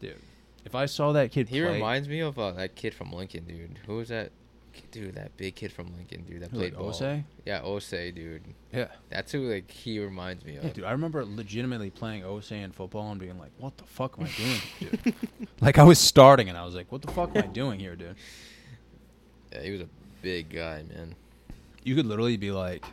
[0.00, 0.16] dude.
[0.64, 3.44] If I saw that kid He play, reminds me of uh, that kid from Lincoln,
[3.44, 3.78] dude.
[3.86, 4.32] Who was that?
[4.90, 6.42] Dude, that big kid from Lincoln, dude.
[6.42, 6.90] That who, played like ball.
[6.90, 7.24] Osei?
[7.44, 8.42] Yeah, Osei, dude.
[8.72, 8.88] Yeah.
[9.08, 10.64] That's who like he reminds me of.
[10.64, 14.16] Yeah, dude, I remember legitimately playing Osei in football and being like, "What the fuck
[14.18, 15.14] am I doing, dude?"
[15.60, 17.94] like I was starting and I was like, "What the fuck am I doing here,
[17.96, 18.16] dude?"
[19.52, 19.88] Yeah, he was a
[20.20, 21.14] big guy, man.
[21.84, 22.84] You could literally be like,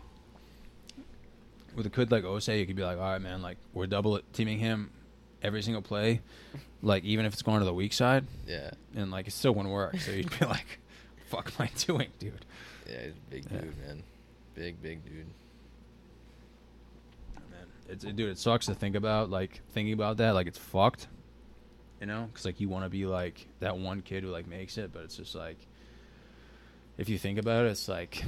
[1.75, 4.19] with a kid like Osei, you could be like, "All right, man, like we're double
[4.33, 4.91] teaming him
[5.41, 6.21] every single play,
[6.81, 9.73] like even if it's going to the weak side, Yeah, and like it still wouldn't
[9.73, 10.79] work." So you'd be like,
[11.27, 12.45] "Fuck, am I doing, dude?"
[12.89, 13.61] yeah, he's a big Yeah.
[13.61, 14.03] dude, man.
[14.55, 15.27] Big, big dude.
[17.51, 18.19] Man, it's dude.
[18.19, 19.29] It sucks to think about.
[19.29, 21.07] Like thinking about that, like it's fucked.
[21.99, 24.77] You know, because like you want to be like that one kid who like makes
[24.79, 25.57] it, but it's just like,
[26.97, 28.23] if you think about it, it's like,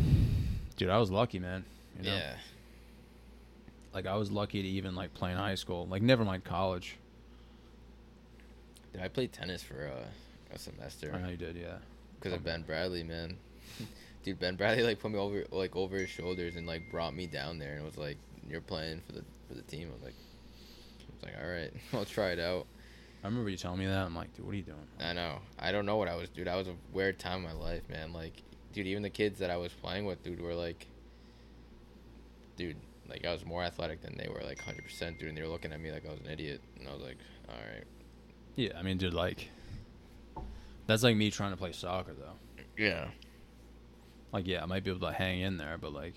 [0.78, 1.66] dude, I was lucky, man.
[1.98, 2.16] You know?
[2.16, 2.36] Yeah,
[3.96, 5.88] Like I was lucky to even like play in high school.
[5.88, 6.98] Like never mind college.
[8.94, 11.78] Dude, I played tennis for uh, a semester I know you did, yeah.
[12.16, 13.38] because of Ben Bradley, man.
[14.24, 17.28] Dude, Ben Bradley like put me over like over his shoulders and like brought me
[17.28, 18.18] down there and was like,
[18.48, 21.74] "You're playing for the for the team." I was like, I was like, "All right,
[21.94, 22.66] I'll try it out."
[23.24, 24.06] I remember you telling me that.
[24.06, 24.88] I'm like, dude, what are you doing?
[25.00, 25.40] I know.
[25.58, 26.48] I don't know what I was, dude.
[26.48, 28.12] I was a weird time in my life, man.
[28.12, 28.44] Like,
[28.74, 30.88] dude, even the kids that I was playing with, dude, were like,
[32.58, 32.76] dude,
[33.10, 35.30] like I was more athletic than they were, like hundred percent, dude.
[35.30, 37.18] And they were looking at me like I was an idiot, and I was like,
[37.50, 37.86] all right,
[38.56, 39.50] Yeah, I mean, dude, like,
[40.86, 42.34] that's like me trying to play soccer though.
[42.78, 43.08] yeah,
[44.32, 46.16] Like, yeah, I might be able to hang in there, but like,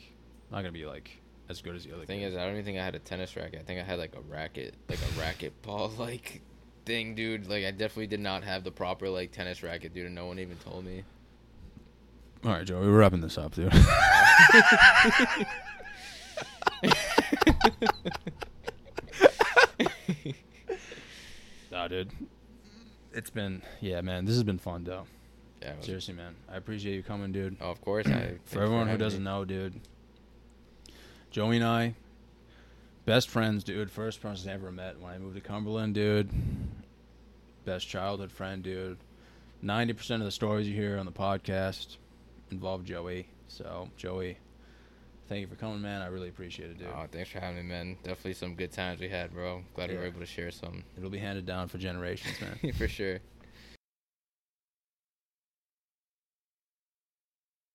[0.51, 2.01] I'm not gonna be like as good as the other.
[2.01, 2.35] The thing kids.
[2.35, 3.61] is, I don't even think I had a tennis racket.
[3.61, 6.43] I think I had like a racket, like a racket ball, like
[6.85, 7.47] thing, dude.
[7.49, 10.39] Like I definitely did not have the proper like tennis racket, dude, and no one
[10.39, 11.05] even told me.
[12.45, 13.73] All right, Joe, we're wrapping this up, dude.
[21.89, 22.11] nah, dude.
[23.13, 24.25] It's been, yeah, man.
[24.25, 25.05] This has been fun, though.
[25.63, 26.35] Yeah, was- Seriously, man.
[26.51, 27.57] I appreciate you coming, dude.
[27.61, 28.07] Oh, of course.
[28.07, 29.25] I, For everyone who doesn't me.
[29.25, 29.81] know, dude,
[31.31, 31.95] Joey and I,
[33.05, 33.91] best friends, dude.
[33.91, 36.31] First person I ever met when I moved to Cumberland, dude.
[37.65, 38.99] Best childhood friend, dude.
[39.63, 41.97] Ninety percent of the stories you hear on the podcast
[42.51, 43.27] involve Joey.
[43.49, 44.39] So, Joey,
[45.29, 46.03] thank you for coming, man.
[46.03, 46.89] I really appreciate it, dude.
[46.89, 47.97] Oh, thanks for having me, man.
[48.03, 49.63] Definitely some good times we had, bro.
[49.75, 50.85] Glad we were able to share some.
[50.97, 52.73] It'll be handed down for generations, man.
[52.79, 53.21] for sure.